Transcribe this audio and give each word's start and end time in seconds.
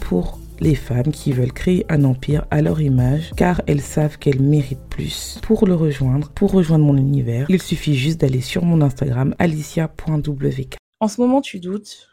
Pour 0.00 0.38
les 0.60 0.74
femmes 0.74 1.10
qui 1.12 1.32
veulent 1.32 1.52
créer 1.52 1.84
un 1.88 2.04
empire 2.04 2.46
à 2.50 2.62
leur 2.62 2.80
image 2.80 3.32
car 3.36 3.60
elles 3.66 3.80
savent 3.80 4.16
qu'elles 4.18 4.40
méritent 4.40 4.88
plus. 4.88 5.38
Pour 5.42 5.66
le 5.66 5.74
rejoindre, 5.74 6.30
pour 6.30 6.52
rejoindre 6.52 6.84
mon 6.84 6.96
univers, 6.96 7.46
il 7.48 7.60
suffit 7.60 7.94
juste 7.94 8.20
d'aller 8.20 8.40
sur 8.40 8.64
mon 8.64 8.80
Instagram 8.80 9.34
alicia.wk. 9.38 10.76
En 11.00 11.08
ce 11.08 11.20
moment, 11.20 11.40
tu 11.40 11.58
doutes 11.58 12.08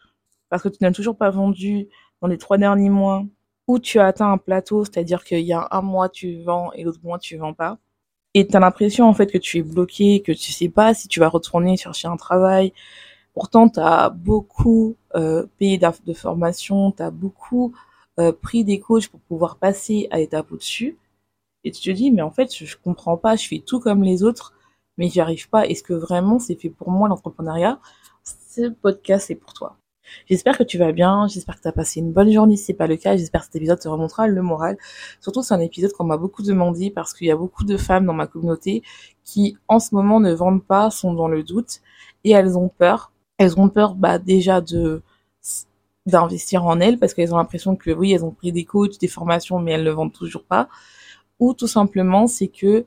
parce 0.50 0.64
que 0.64 0.70
tu 0.70 0.78
n'as 0.82 0.92
toujours 0.92 1.16
pas 1.16 1.30
vendu 1.30 1.88
dans 2.22 2.28
les 2.28 2.38
trois 2.38 2.58
derniers 2.58 2.90
mois 2.90 3.24
ou 3.68 3.78
tu 3.80 4.00
as 4.00 4.08
atteint 4.08 4.32
un 4.32 4.38
plateau, 4.38 4.84
c'est-à-dire 4.84 5.24
qu'il 5.24 5.46
y 5.46 5.54
a 5.54 5.68
un 5.72 5.82
mois 5.82 6.10
tu 6.10 6.42
vends 6.42 6.72
et 6.74 6.84
l'autre 6.84 7.00
mois 7.04 7.20
tu 7.20 7.38
vends 7.38 7.54
pas. 7.54 7.78
Et 8.34 8.48
tu 8.48 8.56
as 8.56 8.60
l'impression 8.60 9.08
en 9.08 9.14
fait 9.14 9.28
que 9.28 9.38
tu 9.38 9.60
es 9.60 9.62
bloqué, 9.62 10.22
que 10.22 10.32
tu 10.32 10.52
sais 10.52 10.70
pas 10.70 10.94
si 10.94 11.08
tu 11.08 11.20
vas 11.20 11.30
retourner 11.30 11.78
chercher 11.78 12.08
un 12.08 12.18
travail. 12.18 12.74
Pourtant, 13.34 13.70
tu 13.70 13.80
as 13.80 14.10
beaucoup 14.10 14.96
euh, 15.16 15.46
payé 15.58 15.78
de 15.78 16.14
formation, 16.14 16.92
tu 16.92 17.04
as 17.04 17.12
beaucoup 17.12 17.74
euh, 18.20 18.32
pris 18.34 18.64
des 18.64 18.80
coachs 18.80 19.08
pour 19.08 19.20
pouvoir 19.22 19.58
passer 19.58 20.08
à 20.12 20.18
l'étape 20.18 20.52
au-dessus. 20.52 20.98
Et 21.64 21.72
tu 21.72 21.82
te 21.82 21.92
dis, 21.96 22.12
mais 22.12 22.22
en 22.22 22.32
fait, 22.32 22.54
je, 22.56 22.66
je 22.66 22.78
comprends 22.78 23.18
pas, 23.18 23.36
je 23.36 23.48
fais 23.48 23.60
tout 23.60 23.80
comme 23.80 24.04
les 24.04 24.24
autres, 24.24 24.54
mais 24.98 25.10
j'y 25.10 25.22
arrive 25.22 25.50
pas. 25.50 25.68
Est-ce 25.68 25.84
que 25.84 25.94
vraiment 25.94 26.40
c'est 26.40 26.56
fait 26.56 26.70
pour 26.70 26.92
moi 26.92 27.08
l'entrepreneuriat? 27.08 27.80
Ce 28.24 28.70
podcast, 28.70 29.28
c'est 29.28 29.36
pour 29.36 29.54
toi. 29.54 29.78
J'espère 30.28 30.58
que 30.58 30.64
tu 30.64 30.78
vas 30.78 30.92
bien, 30.92 31.28
j'espère 31.28 31.56
que 31.58 31.62
tu 31.62 31.68
as 31.68 31.72
passé 31.72 32.00
une 32.00 32.12
bonne 32.12 32.32
journée 32.32 32.58
si 32.58 32.66
c'est 32.66 32.74
pas 32.74 32.88
le 32.88 32.98
cas, 32.98 33.18
j'espère 33.18 33.42
que 33.42 33.46
cet 33.48 33.56
épisode 33.56 33.80
te 33.80 33.88
remontera 33.88 34.28
le 34.28 34.42
moral. 34.42 34.78
Surtout 35.20 35.42
c'est 35.42 35.54
un 35.54 35.60
épisode 35.60 35.92
qu'on 35.94 36.04
m'a 36.04 36.18
beaucoup 36.18 36.44
demandé 36.44 36.90
parce 36.92 37.14
qu'il 37.14 37.28
y 37.28 37.32
a 37.32 37.36
beaucoup 37.36 37.64
de 37.64 37.78
femmes 37.78 38.06
dans 38.06 38.14
ma 38.14 38.28
communauté 38.28 38.84
qui 39.24 39.58
en 39.68 39.80
ce 39.80 39.96
moment 39.96 40.20
ne 40.20 40.34
vendent 40.34 40.64
pas, 40.64 40.90
sont 40.92 41.14
dans 41.14 41.28
le 41.28 41.44
doute 41.44 41.82
et 42.24 42.32
elles 42.32 42.58
ont 42.58 42.70
peur. 42.70 43.12
Elles 43.42 43.60
ont 43.60 43.70
peur 43.70 43.96
bah 43.96 44.20
déjà 44.20 44.62
d'investir 46.06 46.64
en 46.64 46.80
elles 46.80 47.00
parce 47.00 47.16
qu'elles 47.16 47.34
ont 47.34 47.38
l'impression 47.38 47.76
que 47.76 47.90
oui, 47.90 48.12
elles 48.12 48.24
ont 48.24 48.30
pris 48.30 48.52
des 48.52 48.66
coachs, 48.66 49.00
des 49.00 49.08
formations 49.08 49.58
mais 49.58 49.72
elles 49.72 49.84
ne 49.84 49.90
vendent 49.90 50.14
toujours 50.14 50.44
pas. 50.44 50.70
Ou 51.40 51.56
tout 51.56 51.68
simplement 51.68 52.28
c'est 52.28 52.50
que 52.50 52.86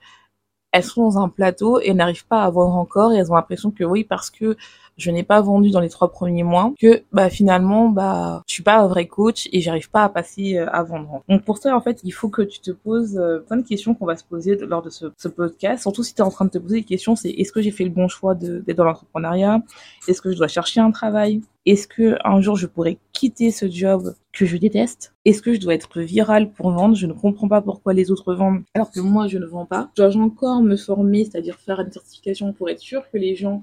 elles 0.70 0.84
sont 0.84 1.02
dans 1.02 1.19
un 1.19 1.28
plateau 1.28 1.80
et 1.80 1.92
n'arrivent 1.92 2.28
pas 2.28 2.44
à 2.44 2.50
vendre 2.50 2.77
encore 2.77 3.12
et 3.12 3.16
elles 3.16 3.32
ont 3.32 3.34
l'impression 3.34 3.72
que 3.72 3.82
oui 3.82 4.05
parce 4.05 4.30
que 4.30 4.56
je 4.97 5.11
n'ai 5.11 5.23
pas 5.23 5.41
vendu 5.41 5.70
dans 5.70 5.81
les 5.81 5.89
trois 5.89 6.11
premiers 6.11 6.42
mois 6.42 6.73
que 6.81 7.03
bah 7.12 7.31
finalement 7.31 7.89
bah 7.89 8.42
je 8.47 8.53
suis 8.55 8.62
pas 8.62 8.78
un 8.78 8.87
vrai 8.87 9.06
coach 9.06 9.48
et 9.53 9.61
j'arrive 9.61 9.91
pas 9.91 10.05
à 10.05 10.09
passer 10.09 10.56
euh, 10.56 10.69
à 10.70 10.83
vendre. 10.83 11.23
Donc 11.28 11.45
pour 11.45 11.59
ça 11.59 11.77
en 11.77 11.81
fait 11.81 12.00
il 12.05 12.12
faut 12.12 12.28
que 12.28 12.42
tu 12.42 12.61
te 12.61 12.70
poses 12.70 13.19
euh, 13.19 13.39
plein 13.41 13.56
de 13.56 13.67
questions 13.67 13.95
qu'on 13.95 14.06
va 14.06 14.17
se 14.17 14.25
poser 14.25 14.56
lors 14.56 14.83
de 14.83 14.91
ce, 14.91 15.06
podcast. 15.28 15.83
Surtout 15.83 16.03
si 16.03 16.15
tu 16.15 16.20
es 16.20 16.25
en 16.25 16.31
train 16.31 16.45
de 16.45 16.50
te 16.50 16.59
poser 16.59 16.77
des 16.77 16.84
questions, 16.84 17.17
c'est 17.17 17.31
est-ce 17.31 17.50
que 17.50 17.60
j'ai 17.60 17.71
fait 17.71 17.84
le 17.84 17.91
bon 17.91 18.09
choix 18.09 18.34
d'être 18.34 18.77
dans 18.77 18.84
l'entrepreneuriat? 18.84 19.62
Est-ce 20.06 20.21
que 20.21 20.31
je 20.31 20.37
dois 20.37 20.49
chercher 20.49 20.81
un 20.81 20.91
travail? 20.91 21.41
Est-ce 21.66 21.88
que 21.88 22.16
un 22.25 22.41
jour 22.41 22.56
je 22.56 22.66
pourrais 22.66 22.99
quitter 23.12 23.50
ce 23.50 23.69
job 23.69 24.15
que 24.32 24.44
je 24.44 24.56
déteste? 24.59 25.15
Est-ce 25.25 25.41
que 25.41 25.55
je 25.55 25.61
dois 25.61 25.75
être 25.75 26.00
viral 26.00 26.53
pour 26.53 26.71
vendre? 26.71 26.94
Je 26.94 27.06
ne 27.06 27.15
comprends 27.15 27.49
pas 27.49 27.62
pourquoi 27.62 27.94
les 27.94 28.11
autres 28.11 28.34
vendent 28.34 28.62
alors 28.75 28.91
que 28.91 29.00
moi 29.00 29.28
je 29.28 29.38
ne 29.38 29.47
vends 29.47 29.66
pas. 29.66 29.91
Dois-je 29.97 30.19
encore 30.19 30.61
me 30.61 30.76
former, 30.76 31.25
c'est-à-dire 31.25 31.56
faire 31.59 31.81
une 31.81 31.91
certification 31.91 32.53
pour 32.53 32.69
être 32.69 32.81
sûr 32.81 33.11
que 33.11 33.16
les 33.16 33.34
gens 33.34 33.62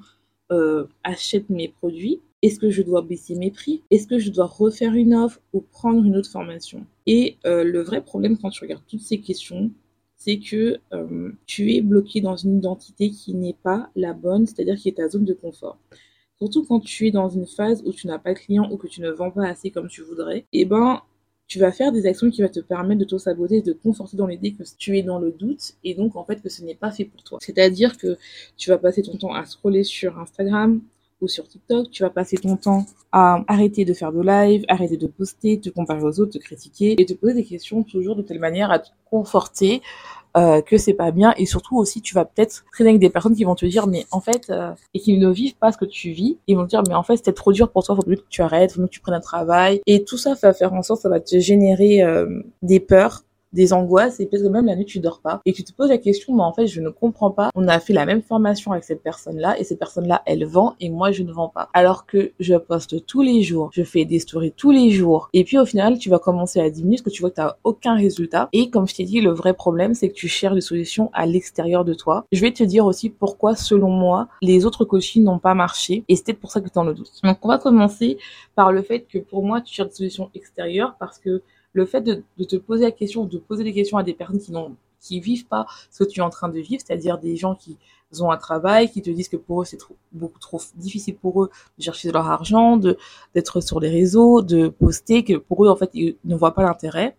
euh, 0.52 0.86
achète 1.04 1.50
mes 1.50 1.68
produits 1.68 2.20
Est-ce 2.42 2.60
que 2.60 2.70
je 2.70 2.82
dois 2.82 3.02
baisser 3.02 3.36
mes 3.36 3.52
prix 3.52 3.82
Est-ce 3.92 4.08
que 4.08 4.20
je 4.20 4.30
dois 4.30 4.46
refaire 4.46 4.94
une 4.94 5.14
offre 5.14 5.40
ou 5.54 5.62
prendre 5.62 6.04
une 6.04 6.18
autre 6.18 6.30
formation? 6.30 6.86
Et 7.08 7.38
euh, 7.46 7.64
le 7.64 7.82
vrai 7.82 8.02
problème 8.04 8.38
quand 8.38 8.50
tu 8.50 8.64
regardes 8.64 8.84
toutes 8.88 9.02
ces 9.02 9.20
questions, 9.20 9.72
c'est 10.18 10.38
que 10.38 10.78
euh, 10.94 11.32
tu 11.48 11.74
es 11.74 11.82
bloqué 11.82 12.22
dans 12.22 12.36
une 12.36 12.58
identité 12.58 13.10
qui 13.10 13.34
n'est 13.34 13.58
pas 13.64 13.90
la 13.96 14.14
bonne, 14.14 14.46
c'est-à-dire 14.46 14.76
qui 14.76 14.90
est 14.90 14.98
ta 14.98 15.10
zone 15.10 15.26
de 15.26 15.34
confort. 15.34 15.80
Surtout 16.38 16.64
quand 16.64 16.80
tu 16.80 17.08
es 17.08 17.12
dans 17.12 17.30
une 17.30 17.48
phase 17.48 17.84
où 17.86 17.92
tu 17.92 18.08
n'as 18.08 18.20
pas 18.20 18.34
de 18.34 18.40
clients 18.40 18.70
ou 18.72 18.78
que 18.78 18.88
tu 18.88 19.02
ne 19.02 19.10
vends 19.10 19.32
pas 19.32 19.48
assez 19.48 19.72
comme 19.72 19.88
tu 19.88 20.02
voudrais, 20.02 20.46
eh 20.54 20.66
ben 20.66 21.02
tu 21.52 21.60
vas 21.60 21.74
faire 21.74 21.92
des 21.92 22.06
actions 22.06 22.30
qui 22.30 22.42
vont 22.42 22.48
te 22.48 22.62
permettre 22.62 23.02
de 23.02 23.04
t'auto-saboter, 23.04 23.62
de 23.62 23.74
te 23.74 23.84
conforter 23.84 24.16
dans 24.16 24.26
l'idée 24.26 24.54
que 24.54 24.64
tu 24.78 24.98
es 24.98 25.04
dans 25.04 25.20
le 25.20 25.32
doute 25.34 25.74
et 25.84 25.94
donc 25.94 26.16
en 26.16 26.24
fait 26.24 26.42
que 26.42 26.48
ce 26.48 26.64
n'est 26.64 26.76
pas 26.76 26.92
fait 26.92 27.04
pour 27.04 27.22
toi. 27.24 27.40
C'est-à-dire 27.42 27.98
que 27.98 28.18
tu 28.56 28.70
vas 28.70 28.78
passer 28.78 29.02
ton 29.02 29.18
temps 29.18 29.34
à 29.34 29.44
scroller 29.44 29.84
sur 29.84 30.18
Instagram 30.18 30.80
ou 31.20 31.28
sur 31.28 31.46
TikTok, 31.46 31.92
tu 31.92 32.04
vas 32.04 32.10
passer 32.10 32.38
ton 32.38 32.56
temps 32.56 32.86
à 33.12 33.44
arrêter 33.50 33.84
de 33.84 33.94
faire 33.94 34.14
de 34.14 34.22
live, 34.22 34.64
arrêter 34.70 34.96
de 34.96 35.08
poster, 35.08 35.60
te 35.60 35.70
comparer 35.70 36.02
aux 36.04 36.22
autres, 36.22 36.32
te 36.32 36.38
critiquer 36.38 36.96
et 36.98 37.06
te 37.06 37.14
poser 37.14 37.34
des 37.34 37.44
questions 37.44 37.84
toujours 37.84 38.16
de 38.16 38.22
telle 38.22 38.40
manière 38.40 38.72
à 38.72 38.80
te 38.80 38.88
conforter 39.04 39.82
euh, 40.38 40.62
que 40.62 40.78
c'est 40.78 40.94
pas 40.94 41.12
bien. 41.12 41.34
Et 41.38 41.46
surtout 41.46 41.78
aussi 41.78 42.02
tu 42.02 42.14
vas 42.14 42.26
peut-être 42.26 42.64
traîner 42.74 42.92
avec 42.92 43.02
des 43.02 43.10
personnes 43.10 43.36
qui 43.36 43.44
vont 43.44 43.56
te 43.56 43.66
dire 43.66 43.88
mais 43.88 44.06
en 44.12 44.22
fait 44.22 44.50
euh, 44.50 44.72
et 44.94 45.00
qui 45.00 45.18
ne 45.18 45.30
vivent 45.30 45.58
pas 45.58 45.72
ce 45.72 45.78
que 45.78 45.86
tu 45.86 46.12
vis 46.12 46.38
ils 46.48 46.56
vont 46.56 46.64
te 46.64 46.70
dire 46.70 46.84
mais 46.88 46.96
en 46.96 47.04
fait 47.04 47.18
c'était 47.18 47.34
trop 47.34 47.52
dur 47.52 47.72
pour 47.72 47.84
toi 47.84 47.96
faut 47.96 48.02
que 48.04 48.16
tu 48.30 48.42
arrêtes 48.42 48.74
faut 48.74 48.82
que 48.82 48.88
tu 48.88 49.00
prennes 49.00 49.16
un 49.16 49.20
travail. 49.20 49.82
Et 49.88 50.04
tout 50.04 50.18
ça 50.18 50.34
va 50.42 50.54
faire 50.54 50.74
en 50.74 50.84
sorte 50.84 51.02
ça 51.02 51.10
va 51.10 51.20
te 51.20 51.40
générer 51.40 52.02
euh, 52.02 52.44
des 52.62 52.80
peurs 52.80 53.24
des 53.54 53.74
angoisses 53.74 54.20
et 54.20 54.26
peut-être 54.26 54.50
même 54.50 54.66
la 54.66 54.76
nuit 54.76 54.86
tu 54.86 55.00
dors 55.00 55.20
pas 55.20 55.42
et 55.46 55.54
tu 55.54 55.64
te 55.64 55.74
poses 55.74 55.90
la 55.90 55.98
question 55.98 56.36
mais 56.36 56.44
en 56.44 56.54
fait 56.54 56.68
je 56.68 56.82
ne 56.82 56.90
comprends 56.90 57.32
pas. 57.32 57.50
On 57.56 57.68
a 57.68 57.80
fait 57.80 57.94
la 57.94 58.06
même 58.06 58.22
formation 58.22 58.72
avec 58.72 58.84
cette 58.84 59.04
personne 59.04 59.38
là 59.38 59.60
et 59.60 59.64
cette 59.64 59.80
personne 59.80 60.08
là 60.08 60.22
elle 60.26 60.46
vend 60.46 60.76
et 60.80 60.90
moi 60.90 61.12
je 61.12 61.24
ne 61.24 61.32
vends 61.32 61.50
pas. 61.50 61.70
Alors 61.74 62.06
que 62.06 62.32
je 62.40 62.56
poste 62.56 63.06
tous 63.06 63.22
les 63.22 63.44
jours 63.44 63.70
je 63.74 63.84
fais 63.84 64.06
des 64.06 64.20
stories 64.20 64.54
tous 64.56 64.72
les 64.72 64.92
jours 64.92 65.30
et 65.34 65.44
puis 65.44 65.58
au 65.58 65.66
final 65.66 65.98
tu 65.98 66.10
vas 66.10 66.20
commencer 66.20 66.60
à 66.60 66.70
diminuer 66.70 66.98
parce 66.98 67.04
que 67.04 67.10
tu 67.10 67.22
vois 67.22 67.30
que 67.30 67.36
tu 67.36 67.42
n'as 67.42 67.56
aucun 67.64 67.96
résultat. 67.96 68.50
Et 68.54 68.70
comme 68.70 68.88
je 68.88 68.96
t'ai 68.96 69.04
dit 69.04 69.22
le 69.22 69.32
vrai 69.32 69.54
problème 69.54 69.94
c'est 69.94 70.10
que 70.10 70.14
tu 70.16 70.28
cherches 70.28 70.56
des 70.56 70.62
solutions 70.62 71.10
à 71.14 71.26
l'extérieur 71.26 71.86
de 71.86 71.94
toi. 71.94 72.26
Je 72.32 72.42
vais 72.42 72.52
te 72.52 72.64
dire 72.64 72.86
aussi 72.86 73.10
pourquoi 73.10 73.56
selon 73.56 73.90
moi 73.90 74.28
les 74.42 74.66
autres 74.66 74.86
coachings 74.86 75.24
n'ont 75.24 75.40
pas 75.40 75.54
marché 75.54 76.04
et 76.08 76.16
c'était 76.16 76.34
pour 76.34 76.52
ça 76.52 76.62
que 76.62 76.70
tu 76.70 76.80
en 76.80 76.84
le 76.84 76.94
doute. 76.94 77.12
Donc 77.24 77.38
on 77.42 77.48
va 77.48 77.58
commencer 77.58 78.18
par 78.56 78.72
le 78.72 78.82
fait 78.82 79.02
que 79.02 79.18
pour 79.18 79.44
moi 79.44 79.62
tu 79.62 79.74
cherches 79.74 79.90
des 79.90 79.96
solutions 79.96 80.30
extérieures 80.34 80.96
parce 81.00 81.18
que 81.20 81.42
le 81.74 81.86
fait 81.86 82.02
de, 82.02 82.24
te 82.44 82.56
poser 82.56 82.86
la 82.86 82.92
question, 82.92 83.26
de 83.26 83.38
poser 83.38 83.64
des 83.64 83.74
questions 83.74 83.98
à 83.98 84.04
des 84.04 84.14
personnes 84.14 84.40
qui 84.40 84.52
n'ont 84.52 84.76
qui 85.00 85.20
vivent 85.20 85.48
pas 85.48 85.66
ce 85.90 86.04
que 86.04 86.10
tu 86.10 86.20
es 86.20 86.24
en 86.24 86.30
train 86.30 86.48
de 86.48 86.60
vivre, 86.60 86.82
c'est-à-dire 86.86 87.18
des 87.18 87.36
gens 87.36 87.56
qui 87.56 87.78
ont 88.20 88.30
un 88.30 88.38
travail, 88.38 88.90
qui 88.92 89.02
te 89.02 89.10
disent 89.10 89.30
que 89.30 89.38
pour 89.38 89.62
eux 89.62 89.66
c'est 89.66 89.80
beaucoup 90.12 90.40
trop 90.40 90.62
difficile 90.76 91.16
pour 91.16 91.44
eux 91.44 91.50
de 91.78 91.84
chercher 91.84 92.10
de 92.10 92.14
leur 92.14 92.28
argent, 92.28 92.78
de 92.78 92.98
d'être 93.34 93.62
sur 93.62 93.80
les 93.80 93.90
réseaux, 93.90 94.42
de 94.44 94.68
poster, 94.68 95.24
que 95.24 95.38
pour 95.38 95.66
eux 95.66 95.70
en 95.70 95.76
fait 95.76 95.90
ils 95.94 96.16
ne 96.26 96.36
voient 96.36 96.54
pas 96.54 96.64
l'intérêt. 96.64 97.18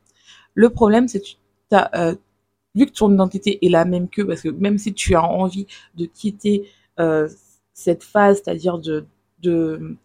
Le 0.55 0.71
problème 0.71 1.09
c'est 1.09 1.21
que 1.21 1.27
tu 1.27 1.37
as, 1.73 1.91
euh, 1.97 2.15
vu 2.75 2.87
que 2.87 2.93
ton 2.93 3.13
identité 3.13 3.65
est 3.65 3.69
la 3.69 3.85
même 3.85 4.09
qu'eux, 4.09 4.27
parce 4.27 4.43
que 4.43 4.49
même 4.49 4.79
si 4.79 4.95
tu 4.95 5.15
as 5.15 5.25
envie 5.25 5.67
de 5.97 6.07
quitter 6.07 6.69
euh, 7.01 7.29
cette 7.75 8.05
phase, 8.05 8.43
c'est-à-dire 8.45 8.79
de, 8.79 9.07
de, 9.41 9.97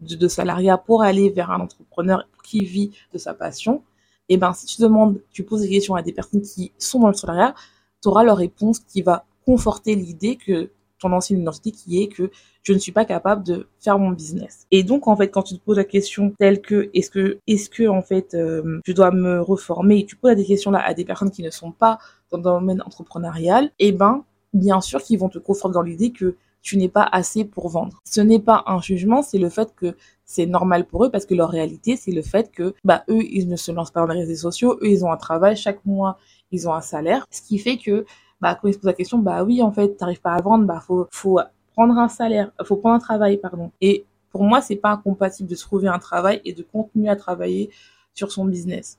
de, 0.00 0.16
de 0.16 0.28
salariat 0.28 0.78
pour 0.78 1.02
aller 1.02 1.30
vers 1.30 1.50
un 1.50 1.60
entrepreneur 1.60 2.28
qui 2.44 2.60
vit 2.64 2.92
de 3.12 3.18
sa 3.18 3.34
passion, 3.34 3.82
et 4.28 4.34
eh 4.34 4.36
ben 4.38 4.54
si 4.54 4.66
tu 4.66 4.80
demandes, 4.80 5.20
tu 5.32 5.42
poses 5.42 5.60
des 5.60 5.68
questions 5.68 5.94
à 5.94 6.02
des 6.02 6.12
personnes 6.12 6.40
qui 6.40 6.72
sont 6.78 7.00
dans 7.00 7.08
le 7.08 7.14
salariat, 7.14 7.54
tu 8.02 8.08
auras 8.08 8.24
leur 8.24 8.38
réponse 8.38 8.78
qui 8.80 9.02
va 9.02 9.26
conforter 9.44 9.94
l'idée 9.94 10.36
que 10.36 10.70
ton 10.98 11.12
ancienne 11.12 11.42
identité 11.42 11.70
qui 11.70 12.02
est 12.02 12.08
que 12.08 12.30
je 12.62 12.72
ne 12.72 12.78
suis 12.78 12.92
pas 12.92 13.04
capable 13.04 13.44
de 13.44 13.68
faire 13.80 13.98
mon 13.98 14.10
business. 14.10 14.66
Et 14.70 14.82
donc 14.82 15.06
en 15.06 15.16
fait 15.16 15.28
quand 15.28 15.42
tu 15.42 15.58
te 15.58 15.62
poses 15.62 15.76
la 15.76 15.84
question 15.84 16.32
telle 16.38 16.62
que 16.62 16.88
est-ce 16.94 17.10
que 17.10 17.38
est-ce 17.46 17.68
que 17.68 17.86
en 17.86 18.00
fait 18.00 18.32
euh, 18.34 18.80
je 18.86 18.92
dois 18.92 19.10
me 19.10 19.42
reformer 19.42 19.98
et 19.98 20.06
tu 20.06 20.16
poses 20.16 20.36
des 20.36 20.44
questions 20.46 20.70
là 20.70 20.82
à 20.82 20.94
des 20.94 21.04
personnes 21.04 21.30
qui 21.30 21.42
ne 21.42 21.50
sont 21.50 21.72
pas 21.72 21.98
dans 22.30 22.38
le 22.38 22.42
domaine 22.42 22.82
entrepreneurial, 22.82 23.66
et 23.78 23.88
eh 23.88 23.92
ben 23.92 24.24
bien 24.54 24.80
sûr 24.80 25.02
qu'ils 25.02 25.18
vont 25.18 25.28
te 25.28 25.38
conforter 25.38 25.74
dans 25.74 25.82
l'idée 25.82 26.10
que 26.10 26.36
tu 26.64 26.78
n'es 26.78 26.88
pas 26.88 27.06
assez 27.12 27.44
pour 27.44 27.68
vendre. 27.68 28.00
Ce 28.04 28.22
n'est 28.22 28.40
pas 28.40 28.64
un 28.66 28.80
jugement, 28.80 29.20
c'est 29.22 29.38
le 29.38 29.50
fait 29.50 29.74
que 29.76 29.94
c'est 30.24 30.46
normal 30.46 30.86
pour 30.86 31.04
eux 31.04 31.10
parce 31.10 31.26
que 31.26 31.34
leur 31.34 31.50
réalité, 31.50 31.94
c'est 31.94 32.10
le 32.10 32.22
fait 32.22 32.50
que, 32.50 32.74
bah, 32.84 33.04
eux, 33.10 33.22
ils 33.22 33.48
ne 33.48 33.56
se 33.56 33.70
lancent 33.70 33.90
pas 33.90 34.04
dans 34.06 34.14
les 34.14 34.24
réseaux 34.24 34.50
sociaux, 34.50 34.78
eux, 34.80 34.88
ils 34.88 35.04
ont 35.04 35.12
un 35.12 35.18
travail, 35.18 35.56
chaque 35.56 35.84
mois, 35.84 36.16
ils 36.50 36.66
ont 36.66 36.72
un 36.72 36.80
salaire. 36.80 37.26
Ce 37.30 37.42
qui 37.42 37.58
fait 37.58 37.76
que, 37.76 38.06
bah, 38.40 38.54
quand 38.54 38.68
ils 38.68 38.72
se 38.72 38.78
posent 38.78 38.86
la 38.86 38.94
question, 38.94 39.18
bah 39.18 39.44
oui, 39.44 39.62
en 39.62 39.72
fait, 39.72 39.90
t'arrives 39.98 40.22
pas 40.22 40.32
à 40.32 40.40
vendre, 40.40 40.64
bah, 40.64 40.80
faut, 40.80 41.06
faut 41.10 41.38
prendre 41.74 41.98
un 41.98 42.08
salaire, 42.08 42.50
faut 42.64 42.76
prendre 42.76 42.94
un 42.94 42.98
travail, 42.98 43.36
pardon. 43.36 43.70
Et 43.82 44.06
pour 44.30 44.42
moi, 44.42 44.62
c'est 44.62 44.76
pas 44.76 44.90
incompatible 44.90 45.50
de 45.50 45.56
trouver 45.56 45.88
un 45.88 45.98
travail 45.98 46.40
et 46.46 46.54
de 46.54 46.62
continuer 46.62 47.10
à 47.10 47.16
travailler 47.16 47.68
sur 48.14 48.32
son 48.32 48.46
business. 48.46 48.98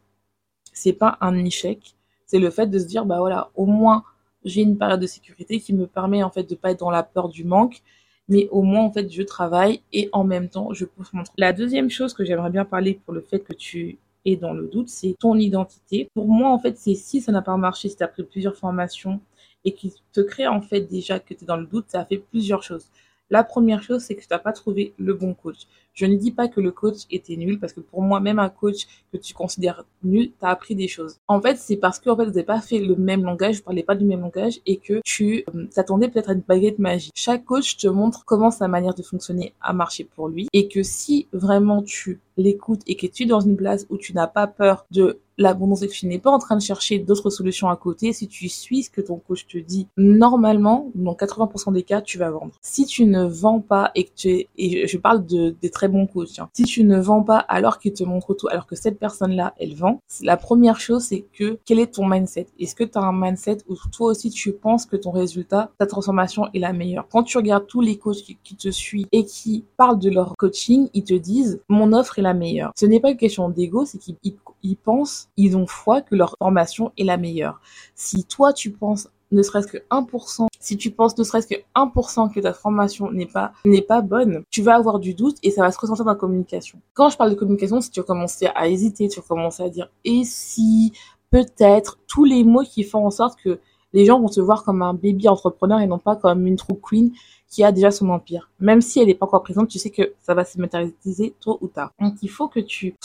C'est 0.71 0.94
pas 0.94 1.17
un 1.19 1.44
échec, 1.44 1.95
c'est 2.27 2.38
le 2.38 2.51
fait 2.51 2.67
de 2.67 2.77
se 2.77 2.85
dire 2.85 3.06
bah 3.06 3.17
voilà, 3.19 3.50
au 3.56 3.65
moins 3.65 4.03
j'ai 4.45 4.62
une 4.62 4.77
période 4.77 5.00
de 5.00 5.07
sécurité 5.07 5.59
qui 5.59 5.74
me 5.74 5.88
permet 5.88 6.24
en 6.24 6.30
fait 6.30 6.44
de 6.44 6.56
pas 6.56 6.71
être 6.71 6.80
dans 6.80 6.92
la 6.92 7.03
peur 7.03 7.30
du 7.30 7.44
manque, 7.44 7.81
mais 8.30 8.47
au 8.51 8.62
moins 8.62 8.83
en 8.83 8.92
fait 8.92 9.12
je 9.12 9.24
travaille 9.24 9.81
et 9.92 10.09
en 10.13 10.24
même 10.24 10.50
temps 10.50 10.74
je 10.74 10.86
pousse 10.86 11.12
mon 11.13 11.24
La 11.38 11.51
deuxième 11.51 11.89
chose 11.89 12.13
que 12.13 12.24
j'aimerais 12.24 12.50
bien 12.51 12.65
parler 12.65 13.00
pour 13.06 13.13
le 13.13 13.21
fait 13.21 13.39
que 13.39 13.53
tu 13.53 13.97
es 14.25 14.36
dans 14.36 14.53
le 14.53 14.68
doute, 14.68 14.89
c'est 14.89 15.15
ton 15.19 15.36
identité. 15.36 16.09
Pour 16.13 16.27
moi 16.27 16.50
en 16.50 16.59
fait, 16.59 16.77
c'est 16.77 16.95
si 16.95 17.21
ça 17.21 17.31
n'a 17.31 17.42
pas 17.42 17.57
marché, 17.57 17.89
si 17.89 17.97
tu 17.97 18.03
as 18.03 18.07
pris 18.07 18.24
plusieurs 18.24 18.56
formations 18.56 19.19
et 19.63 19.74
qui 19.74 19.94
te 20.13 20.21
crée 20.21 20.48
en 20.48 20.62
fait 20.62 20.81
déjà 20.81 21.19
que 21.19 21.33
tu 21.33 21.44
es 21.44 21.48
dans 21.48 21.57
le 21.57 21.65
doute, 21.65 21.86
ça 21.89 22.06
fait 22.06 22.18
plusieurs 22.18 22.63
choses. 22.63 22.88
La 23.30 23.44
première 23.44 23.81
chose, 23.81 24.03
c'est 24.03 24.15
que 24.15 24.21
tu 24.21 24.27
n'as 24.30 24.39
pas 24.39 24.53
trouvé 24.53 24.94
le 24.98 25.13
bon 25.13 25.33
coach. 25.33 25.68
Je 25.95 26.06
ne 26.06 26.15
dis 26.15 26.31
pas 26.31 26.50
que 26.50 26.59
le 26.59 26.71
coach 26.71 27.03
était 27.09 27.38
nul, 27.38 27.57
parce 27.57 27.71
que 27.71 27.80
pour 27.80 28.01
moi, 28.01 28.19
même 28.19 28.38
un 28.38 28.50
coach 28.50 28.86
que 29.13 29.18
tu 29.18 29.33
considères 29.33 29.86
nul, 30.03 30.31
tu 30.38 30.45
as 30.45 30.50
appris 30.50 30.75
des 30.75 30.89
choses. 30.89 31.18
En 31.30 31.42
fait, 31.42 31.57
c'est 31.57 31.77
parce 31.77 32.00
que 32.00 32.09
en 32.09 32.18
fait, 32.18 32.25
vous 32.25 32.31
n'avez 32.31 32.44
pas 32.44 32.59
fait 32.59 32.80
le 32.80 32.95
même 32.97 33.24
langage, 33.24 33.57
vous 33.57 33.63
parlez 33.63 33.83
pas 33.83 33.95
du 33.95 34.03
même 34.03 34.21
langage, 34.21 34.59
et 34.65 34.77
que 34.77 35.00
tu 35.06 35.45
euh, 35.56 35.68
t'attendais 35.74 36.09
peut-être 36.09 36.30
à 36.30 36.33
une 36.33 36.44
baguette 36.45 36.80
magique. 36.80 37.13
Chaque 37.15 37.45
coach 37.45 37.77
te 37.77 37.88
montre 37.88 38.25
comment 38.25 38.51
sa 38.51 38.68
manière 38.68 38.94
de 38.94 39.03
fonctionner 39.03 39.53
a 39.62 39.71
marché 39.71 40.03
pour 40.03 40.27
lui, 40.27 40.50
et 40.51 40.68
que 40.68 40.83
si 40.83 41.27
vraiment 41.31 41.81
tu 41.81 42.19
l'écoutes 42.38 42.81
et 42.88 42.95
que 42.95 43.07
tu 43.07 43.24
es 43.24 43.25
dans 43.25 43.39
une 43.39 43.56
place 43.56 43.86
où 43.89 43.98
tu 43.98 44.13
n'as 44.13 44.27
pas 44.27 44.48
peur 44.48 44.86
de 44.91 45.19
l'abondance 45.38 45.81
et 45.81 45.88
que 45.88 45.94
tu 45.94 46.07
n'es 46.07 46.19
pas 46.19 46.31
en 46.31 46.39
train 46.39 46.56
de 46.56 46.62
chercher 46.62 47.00
d'autres 47.00 47.30
solutions 47.30 47.69
à 47.69 47.75
côté, 47.75 48.13
si 48.13 48.27
tu 48.27 48.48
suis 48.48 48.83
ce 48.83 48.89
que 48.89 49.01
ton 49.01 49.18
coach 49.18 49.45
te 49.48 49.57
dit, 49.57 49.88
normalement, 49.98 50.91
dans 50.95 51.13
80% 51.13 51.74
des 51.74 51.83
cas, 51.83 52.01
tu 52.01 52.18
vas 52.18 52.30
vendre. 52.31 52.53
Si 52.62 52.86
tu 52.86 53.06
ne 53.06 53.25
vends 53.25 53.59
pas 53.59 53.91
et 53.95 54.06
que 54.06 54.12
tu 54.15 54.30
es, 54.30 54.48
et 54.57 54.88
je 54.88 54.98
parle 54.98 55.25
de, 55.25 55.56
des 55.62 55.69
très 55.85 55.91
bons 55.91 56.07
coachs, 56.07 56.39
hein, 56.39 56.49
si 56.53 56.63
tu 56.63 56.83
ne 56.83 56.99
vends 56.99 57.21
pas 57.21 57.37
alors 57.37 57.77
qu'il 57.77 57.93
te 57.93 58.03
montre 58.03 58.33
tout, 58.33 58.47
alors 58.47 58.65
que 58.65 58.75
cette 58.75 58.97
personne-là, 58.97 59.53
elle 59.59 59.75
vend, 59.75 59.99
la 60.21 60.35
première 60.35 60.79
chose, 60.79 61.03
c'est 61.03 61.25
que 61.31 61.59
quel 61.63 61.79
est 61.79 61.93
ton 61.93 62.07
mindset? 62.07 62.47
Est-ce 62.59 62.73
que 62.73 62.83
tu 62.83 62.97
as 62.97 63.01
un 63.01 63.13
mindset 63.13 63.57
où 63.67 63.75
toi 63.91 64.07
aussi 64.07 64.31
tu 64.31 64.51
penses 64.51 64.87
que 64.87 64.95
ton 64.95 65.11
résultat, 65.11 65.69
ta 65.77 65.85
transformation 65.85 66.47
est 66.55 66.59
la 66.59 66.73
meilleure? 66.73 67.07
Quand 67.11 67.21
tu 67.21 67.37
regardes 67.37 67.67
tous 67.67 67.81
les 67.81 67.97
coachs 67.97 68.23
qui, 68.23 68.55
te 68.55 68.71
suivent 68.71 69.05
et 69.11 69.25
qui 69.25 69.65
parlent 69.77 69.99
de 69.99 70.09
leur 70.09 70.35
coaching, 70.37 70.89
ils 70.93 71.03
te 71.03 71.13
disent, 71.13 71.61
mon 71.69 71.93
offre 71.93 72.17
est 72.17 72.23
la 72.23 72.33
meilleure. 72.33 72.71
Ce 72.75 72.85
n'est 72.88 72.99
pas 72.99 73.11
une 73.11 73.17
question 73.17 73.49
d'ego, 73.49 73.85
c'est 73.85 73.99
qu'ils 73.99 74.15
ils 74.63 74.77
pensent, 74.77 75.29
ils 75.38 75.55
ont 75.55 75.67
foi 75.67 76.01
que 76.01 76.15
leur 76.15 76.35
formation 76.39 76.91
est 76.97 77.03
la 77.03 77.17
meilleure. 77.17 77.61
Si 77.93 78.23
toi 78.23 78.53
tu 78.53 78.71
penses 78.71 79.09
ne 79.31 79.41
serait-ce 79.41 79.67
que 79.67 79.77
1%, 79.89 80.47
si 80.65 80.77
tu 80.77 80.89
penses 80.89 81.15
ne 81.15 81.23
serait-ce 81.23 81.45
que 81.45 81.62
1% 81.75 82.33
que 82.33 82.39
ta 82.39 82.51
formation 82.51 83.12
n'est 83.12 83.27
pas, 83.27 84.01
bonne, 84.01 84.44
tu 84.50 84.63
vas 84.63 84.75
avoir 84.75 84.97
du 84.97 85.13
doute 85.13 85.38
et 85.44 85.51
ça 85.51 85.62
va 85.62 85.71
se 85.71 85.77
ressentir 85.77 86.06
dans 86.06 86.12
la 86.12 86.17
communication. 86.17 86.79
Quand 86.95 87.09
je 87.09 87.17
parle 87.17 87.29
de 87.29 87.35
communication, 87.35 87.81
si 87.81 87.91
tu 87.91 88.00
vas 88.00 88.06
commencer 88.06 88.47
à 88.56 88.67
hésiter, 88.67 89.07
tu 89.07 89.19
vas 89.19 89.25
commencer 89.27 89.62
à 89.62 89.69
dire 89.69 89.91
et 90.03 90.23
si, 90.23 90.91
peut-être, 91.29 92.00
tous 92.07 92.25
les 92.25 92.44
mots 92.44 92.63
qui 92.63 92.83
font 92.83 93.06
en 93.06 93.12
sorte 93.12 93.39
que 93.39 93.59
les 93.95 94.06
gens 94.06 94.19
vont 94.19 94.30
te 94.30 94.42
voir 94.42 94.63
comme 94.63 94.81
un 94.81 94.94
baby 94.94 95.27
entrepreneur 95.30 95.80
et 95.80 95.88
non 95.88 96.00
pas 96.00 96.18
comme 96.18 96.45
une 96.45 96.57
true 96.57 96.77
queen 96.80 97.12
qui 97.50 97.63
a 97.63 97.71
déjà 97.71 97.92
son 97.92 98.09
empire. 98.09 98.51
Même 98.59 98.81
si 98.81 99.00
elle 99.00 99.07
n'est 99.07 99.15
pas 99.15 99.25
encore 99.25 99.42
présente, 99.42 99.69
tu 99.69 99.80
sais 99.80 99.89
que 99.89 100.13
ça 100.19 100.33
va 100.33 100.44
se 100.44 100.59
matérialiser 100.59 101.33
tôt 101.39 101.57
ou 101.62 101.68
tard. 101.68 101.92
Donc 102.01 102.15
il 102.21 102.30
faut 102.30 102.50
que 102.50 102.59
tu 102.59 102.95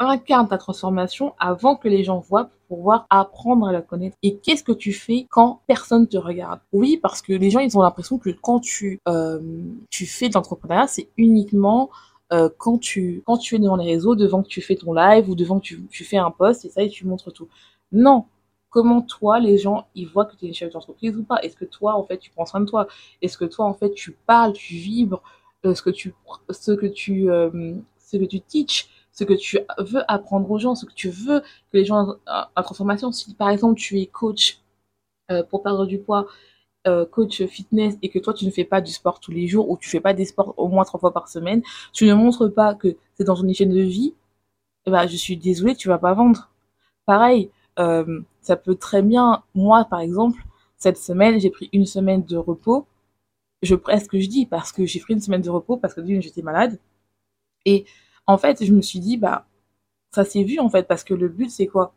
incarnes 0.00 0.48
ta 0.48 0.58
transformation 0.58 1.34
avant 1.38 1.76
que 1.76 1.86
les 1.86 2.02
gens 2.02 2.18
voient 2.18 2.46
pour 2.46 2.78
pouvoir 2.78 3.06
apprendre 3.10 3.68
à 3.68 3.72
la 3.72 3.80
connaître. 3.80 4.16
Et 4.24 4.38
qu'est-ce 4.38 4.64
que 4.64 4.72
tu 4.72 4.92
fais 4.92 5.26
quand 5.30 5.60
personne 5.68 6.08
te 6.08 6.16
regarde? 6.16 6.58
Oui, 6.72 6.98
parce 7.00 7.22
que 7.22 7.32
les 7.32 7.50
gens, 7.50 7.60
ils 7.60 7.78
ont 7.78 7.82
l'impression 7.82 8.18
que 8.18 8.30
quand 8.30 8.58
tu, 8.58 8.98
euh, 9.06 9.38
tu 9.90 10.06
fais 10.06 10.28
de 10.28 10.34
l'entrepreneuriat, 10.34 10.88
c'est 10.88 11.10
uniquement 11.16 11.90
euh, 12.32 12.48
quand 12.58 12.78
tu 12.78 13.22
quand 13.24 13.36
tu 13.36 13.54
es 13.54 13.58
devant 13.60 13.76
les 13.76 13.84
réseaux, 13.92 14.16
devant 14.16 14.42
que 14.42 14.48
tu 14.48 14.62
fais 14.62 14.74
ton 14.74 14.94
live 14.94 15.30
ou 15.30 15.36
devant 15.36 15.60
que 15.60 15.64
tu, 15.66 15.86
tu 15.90 16.04
fais 16.04 16.16
un 16.16 16.32
post 16.32 16.64
et 16.64 16.70
ça 16.70 16.82
et 16.82 16.88
tu 16.88 17.06
montres 17.06 17.32
tout. 17.32 17.46
Non, 17.92 18.24
comment 18.74 19.02
toi, 19.02 19.38
les 19.38 19.56
gens, 19.56 19.86
ils 19.94 20.08
voient 20.08 20.24
que 20.24 20.34
tu 20.34 20.46
es 20.46 20.48
une 20.48 20.54
chef 20.54 20.72
d'entreprise 20.72 21.16
ou 21.16 21.22
pas? 21.22 21.36
Est-ce 21.42 21.54
que 21.54 21.64
toi, 21.64 21.94
en 21.94 22.02
fait, 22.02 22.18
tu 22.18 22.30
prends 22.32 22.44
soin 22.44 22.58
de 22.58 22.66
toi? 22.66 22.88
Est-ce 23.22 23.38
que 23.38 23.44
toi, 23.44 23.66
en 23.66 23.72
fait, 23.72 23.92
tu 23.94 24.10
parles, 24.26 24.52
tu 24.52 24.74
vibres 24.74 25.22
euh, 25.64 25.76
ce 25.76 25.82
que 25.82 25.90
tu, 25.90 26.12
euh, 27.30 27.74
ce 27.96 28.16
que 28.16 28.24
tu 28.24 28.40
teach, 28.40 28.88
ce 29.12 29.22
que 29.22 29.34
tu 29.34 29.58
veux 29.78 30.02
apprendre 30.08 30.50
aux 30.50 30.58
gens, 30.58 30.74
ce 30.74 30.86
que 30.86 30.92
tu 30.92 31.08
veux 31.08 31.40
que 31.40 31.78
les 31.78 31.84
gens 31.84 32.16
en 32.26 32.62
transformation? 32.64 33.12
Si 33.12 33.32
par 33.34 33.48
exemple 33.50 33.78
tu 33.78 34.00
es 34.00 34.06
coach 34.06 34.58
euh, 35.30 35.44
pour 35.44 35.62
perdre 35.62 35.86
du 35.86 36.00
poids, 36.00 36.26
coach 37.12 37.42
fitness 37.46 37.94
et 38.02 38.10
que 38.10 38.18
toi 38.18 38.34
tu 38.34 38.44
ne 38.44 38.50
fais 38.50 38.64
pas 38.64 38.80
du 38.80 38.92
sport 38.92 39.20
tous 39.20 39.30
les 39.30 39.46
jours 39.46 39.70
ou 39.70 39.78
tu 39.78 39.88
fais 39.88 40.00
pas 40.00 40.12
des 40.14 40.26
sports 40.26 40.52
au 40.58 40.68
moins 40.68 40.84
trois 40.84 41.00
fois 41.00 41.12
par 41.12 41.28
semaine, 41.28 41.62
tu 41.92 42.06
ne 42.06 42.14
montres 42.14 42.52
pas 42.52 42.74
que 42.74 42.96
c'est 43.14 43.24
dans 43.24 43.36
ton 43.36 43.48
hygiène 43.48 43.72
de 43.72 43.80
vie, 43.80 44.14
eh 44.86 44.90
ben, 44.90 45.06
je 45.06 45.16
suis 45.16 45.36
désolée, 45.36 45.76
tu 45.76 45.88
vas 45.88 45.98
pas 45.98 46.14
vendre. 46.14 46.50
Pareil, 47.06 47.50
ça 48.44 48.56
peut 48.56 48.76
très 48.76 49.02
bien, 49.02 49.42
moi 49.54 49.84
par 49.86 50.00
exemple, 50.00 50.40
cette 50.76 50.98
semaine, 50.98 51.40
j'ai 51.40 51.50
pris 51.50 51.70
une 51.72 51.86
semaine 51.86 52.24
de 52.24 52.36
repos. 52.36 52.86
Je 53.62 53.74
presque 53.74 54.18
je 54.18 54.28
dis 54.28 54.46
parce 54.46 54.72
que 54.72 54.86
j'ai 54.86 55.00
pris 55.00 55.14
une 55.14 55.20
semaine 55.20 55.42
de 55.42 55.50
repos 55.50 55.76
parce 55.78 55.94
que 55.94 56.02
j'étais 56.20 56.42
malade. 56.42 56.78
Et 57.66 57.86
en 58.26 58.38
fait, 58.38 58.64
je 58.64 58.72
me 58.72 58.82
suis 58.82 59.00
dit 59.00 59.16
bah 59.16 59.46
ça 60.12 60.24
s'est 60.24 60.44
vu 60.44 60.60
en 60.60 60.70
fait 60.70 60.86
parce 60.88 61.04
que 61.04 61.14
le 61.14 61.28
but 61.28 61.50
c'est 61.50 61.66
quoi? 61.66 61.94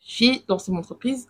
J'ai 0.00 0.44
lancé 0.48 0.72
mon 0.72 0.78
entreprise 0.80 1.28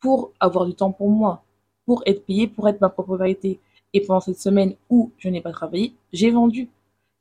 pour 0.00 0.32
avoir 0.40 0.66
du 0.66 0.74
temps 0.74 0.92
pour 0.92 1.10
moi, 1.10 1.44
pour 1.86 2.02
être 2.06 2.26
payé, 2.26 2.48
pour 2.48 2.68
être 2.68 2.80
ma 2.80 2.90
propre 2.90 3.16
vérité. 3.16 3.60
Et 3.94 4.00
pendant 4.02 4.20
cette 4.20 4.40
semaine 4.40 4.74
où 4.90 5.12
je 5.18 5.28
n'ai 5.28 5.40
pas 5.40 5.52
travaillé, 5.52 5.94
j'ai 6.12 6.30
vendu 6.30 6.70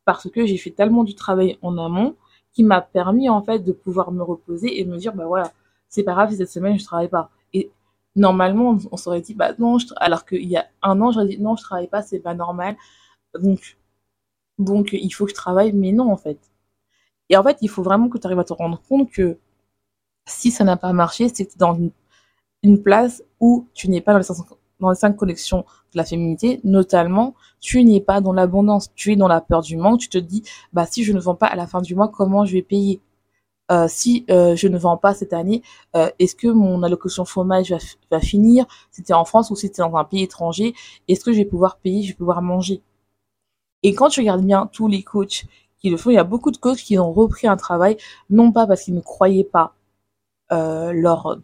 parce 0.05 0.29
que 0.29 0.45
j'ai 0.45 0.57
fait 0.57 0.71
tellement 0.71 1.03
du 1.03 1.15
travail 1.15 1.57
en 1.61 1.77
amont 1.77 2.15
qui 2.53 2.63
m'a 2.63 2.81
permis 2.81 3.29
en 3.29 3.41
fait 3.43 3.59
de 3.59 3.71
pouvoir 3.71 4.11
me 4.11 4.23
reposer 4.23 4.79
et 4.79 4.85
me 4.85 4.97
dire 4.97 5.13
bah 5.13 5.25
voilà 5.27 5.51
c'est 5.91 6.03
pas 6.03 6.13
grave 6.13 6.31
si 6.31 6.37
cette 6.37 6.49
semaine 6.49 6.79
je 6.79 6.85
travaille 6.85 7.09
pas. 7.09 7.29
Et 7.53 7.71
normalement, 8.15 8.77
on 8.91 8.97
s'aurait 8.97 9.21
dit, 9.21 9.35
bah 9.35 9.51
non, 9.59 9.77
alors 9.97 10.25
qu'il 10.25 10.49
y 10.49 10.57
a 10.57 10.65
un 10.81 10.99
an, 11.01 11.11
j'aurais 11.11 11.27
dit, 11.27 11.39
non, 11.39 11.55
je 11.55 11.63
travaille 11.63 11.87
pas, 11.87 12.01
c'est 12.01 12.19
pas 12.19 12.33
normal. 12.33 12.75
Donc, 13.39 13.77
donc, 14.57 14.93
il 14.93 15.09
faut 15.11 15.25
que 15.25 15.31
je 15.31 15.35
travaille, 15.35 15.73
mais 15.73 15.91
non, 15.91 16.11
en 16.11 16.17
fait. 16.17 16.39
Et 17.29 17.37
en 17.37 17.43
fait, 17.43 17.57
il 17.61 17.69
faut 17.69 17.83
vraiment 17.83 18.09
que 18.09 18.17
tu 18.17 18.27
arrives 18.27 18.39
à 18.39 18.43
te 18.43 18.53
rendre 18.53 18.81
compte 18.89 19.11
que 19.11 19.37
si 20.27 20.51
ça 20.51 20.63
n'a 20.63 20.77
pas 20.77 20.93
marché, 20.93 21.29
c'est 21.29 21.45
que 21.45 21.51
tu 21.51 21.55
es 21.55 21.59
dans 21.59 21.75
une, 22.63 22.83
place 22.83 23.23
où 23.39 23.67
tu 23.73 23.89
n'es 23.89 24.01
pas 24.01 24.13
dans 24.13 24.19
les, 24.19 24.23
cinq, 24.23 24.45
dans 24.79 24.89
les 24.89 24.95
cinq 24.95 25.15
connexions 25.17 25.65
de 25.93 25.97
la 25.97 26.05
féminité, 26.05 26.61
notamment, 26.63 27.35
tu 27.59 27.83
n'es 27.83 28.01
pas 28.01 28.21
dans 28.21 28.33
l'abondance, 28.33 28.93
tu 28.95 29.13
es 29.13 29.15
dans 29.15 29.27
la 29.27 29.41
peur 29.41 29.61
du 29.61 29.77
manque, 29.77 30.01
tu 30.01 30.09
te 30.09 30.17
dis, 30.17 30.43
bah 30.73 30.85
si 30.85 31.03
je 31.03 31.13
ne 31.13 31.19
vends 31.19 31.35
pas 31.35 31.47
à 31.47 31.55
la 31.55 31.67
fin 31.67 31.81
du 31.81 31.95
mois, 31.95 32.09
comment 32.09 32.45
je 32.45 32.53
vais 32.53 32.61
payer? 32.61 33.01
Euh, 33.71 33.87
si 33.87 34.25
euh, 34.29 34.55
je 34.55 34.67
ne 34.67 34.77
vends 34.77 34.97
pas 34.97 35.13
cette 35.13 35.33
année, 35.33 35.61
euh, 35.95 36.09
est-ce 36.19 36.35
que 36.35 36.47
mon 36.47 36.83
allocation 36.83 37.25
chômage 37.25 37.71
va, 37.71 37.77
va 38.11 38.19
finir? 38.19 38.65
C'était 38.91 39.13
en 39.13 39.25
France 39.25 39.49
ou 39.49 39.55
c'était 39.55 39.81
dans 39.81 39.95
un 39.95 40.03
pays 40.03 40.23
étranger? 40.23 40.73
Est-ce 41.07 41.23
que 41.23 41.31
je 41.31 41.37
vais 41.37 41.45
pouvoir 41.45 41.77
payer? 41.77 42.03
Je 42.03 42.09
vais 42.09 42.17
pouvoir 42.17 42.41
manger? 42.41 42.81
Et 43.83 43.93
quand 43.95 44.09
tu 44.09 44.19
regardes 44.19 44.45
bien 44.45 44.67
tous 44.73 44.87
les 44.87 45.03
coachs 45.03 45.45
qui 45.79 45.89
le 45.89 45.97
font, 45.97 46.11
il 46.11 46.15
y 46.15 46.17
a 46.17 46.23
beaucoup 46.23 46.51
de 46.51 46.57
coachs 46.57 46.79
qui 46.79 46.99
ont 46.99 47.13
repris 47.13 47.47
un 47.47 47.57
travail, 47.57 47.97
non 48.29 48.51
pas 48.51 48.67
parce 48.67 48.83
qu'ils 48.83 48.95
ne 48.95 49.01
croyaient 49.01 49.43
pas 49.43 49.73
leur 50.49 51.39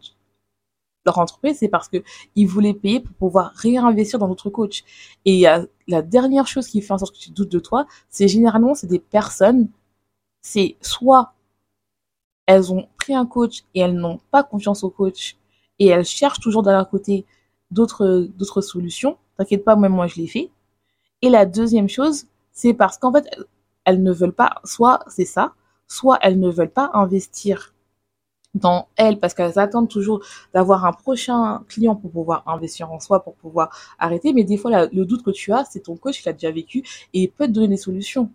leur 1.06 1.18
entreprise, 1.18 1.56
c'est 1.58 1.68
parce 1.68 1.88
que 1.88 2.02
ils 2.36 2.46
voulaient 2.46 2.74
payer 2.74 3.00
pour 3.00 3.14
pouvoir 3.14 3.52
réinvestir 3.54 4.18
dans 4.18 4.28
d'autres 4.28 4.50
coachs. 4.50 4.84
Et 5.24 5.32
il 5.34 5.40
y 5.40 5.46
a 5.46 5.64
la 5.86 6.02
dernière 6.02 6.46
chose 6.46 6.68
qui 6.68 6.82
fait 6.82 6.92
en 6.92 6.98
sorte 6.98 7.14
que 7.14 7.20
tu 7.20 7.30
doutes 7.30 7.50
de 7.50 7.58
toi, 7.58 7.86
c'est 8.10 8.28
généralement 8.28 8.74
c'est 8.74 8.86
des 8.86 8.98
personnes, 8.98 9.70
c'est 10.42 10.76
soit 10.82 11.32
elles 12.48 12.72
ont 12.72 12.88
pris 12.96 13.14
un 13.14 13.26
coach 13.26 13.64
et 13.74 13.80
elles 13.80 13.94
n'ont 13.94 14.20
pas 14.30 14.42
confiance 14.42 14.82
au 14.82 14.90
coach 14.90 15.36
et 15.78 15.88
elles 15.88 16.06
cherchent 16.06 16.40
toujours 16.40 16.62
de 16.62 16.70
leur 16.70 16.88
côté 16.88 17.26
d'autres 17.70 18.26
d'autres 18.38 18.62
solutions. 18.62 19.18
T'inquiète 19.36 19.64
pas, 19.64 19.76
même 19.76 19.92
moi 19.92 20.06
je 20.06 20.16
l'ai 20.16 20.26
fait. 20.26 20.50
Et 21.22 21.28
la 21.28 21.44
deuxième 21.46 21.88
chose, 21.90 22.26
c'est 22.52 22.74
parce 22.74 22.96
qu'en 22.98 23.12
fait 23.12 23.26
elles 23.84 24.02
ne 24.02 24.12
veulent 24.12 24.32
pas, 24.32 24.60
soit 24.64 25.00
c'est 25.08 25.26
ça, 25.26 25.52
soit 25.88 26.18
elles 26.22 26.40
ne 26.40 26.50
veulent 26.50 26.70
pas 26.70 26.90
investir 26.94 27.74
dans 28.54 28.88
elles 28.96 29.18
parce 29.20 29.34
qu'elles 29.34 29.58
attendent 29.58 29.90
toujours 29.90 30.22
d'avoir 30.54 30.86
un 30.86 30.92
prochain 30.92 31.64
client 31.68 31.96
pour 31.96 32.10
pouvoir 32.10 32.44
investir 32.48 32.90
en 32.90 32.98
soi, 32.98 33.22
pour 33.22 33.34
pouvoir 33.34 33.70
arrêter. 33.98 34.32
Mais 34.32 34.44
des 34.44 34.56
fois, 34.56 34.86
le 34.86 35.04
doute 35.04 35.22
que 35.22 35.30
tu 35.30 35.52
as, 35.52 35.64
c'est 35.66 35.80
ton 35.80 35.96
coach 35.96 36.22
qui 36.22 36.28
a 36.28 36.32
déjà 36.32 36.50
vécu 36.50 36.78
et 37.12 37.22
il 37.22 37.28
peut 37.30 37.46
te 37.46 37.52
donner 37.52 37.68
des 37.68 37.76
solutions. 37.76 38.30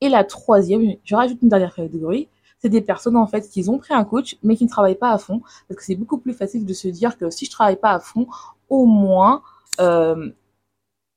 Et 0.00 0.08
la 0.08 0.24
troisième, 0.24 0.94
je 1.04 1.16
rajoute 1.16 1.42
une 1.42 1.48
dernière 1.48 1.74
catégorie, 1.74 2.28
c'est 2.60 2.68
des 2.68 2.80
personnes 2.80 3.16
en 3.16 3.26
fait 3.26 3.48
qui 3.48 3.68
ont 3.68 3.78
pris 3.78 3.94
un 3.94 4.04
coach 4.04 4.36
mais 4.42 4.56
qui 4.56 4.64
ne 4.64 4.68
travaillent 4.68 4.98
pas 4.98 5.10
à 5.12 5.18
fond 5.18 5.40
parce 5.68 5.78
que 5.78 5.84
c'est 5.84 5.94
beaucoup 5.94 6.18
plus 6.18 6.34
facile 6.34 6.66
de 6.66 6.72
se 6.74 6.88
dire 6.88 7.16
que 7.18 7.30
si 7.30 7.46
je 7.46 7.50
travaille 7.50 7.76
pas 7.76 7.92
à 7.92 8.00
fond, 8.00 8.26
au 8.68 8.86
moins 8.86 9.42
euh, 9.80 10.30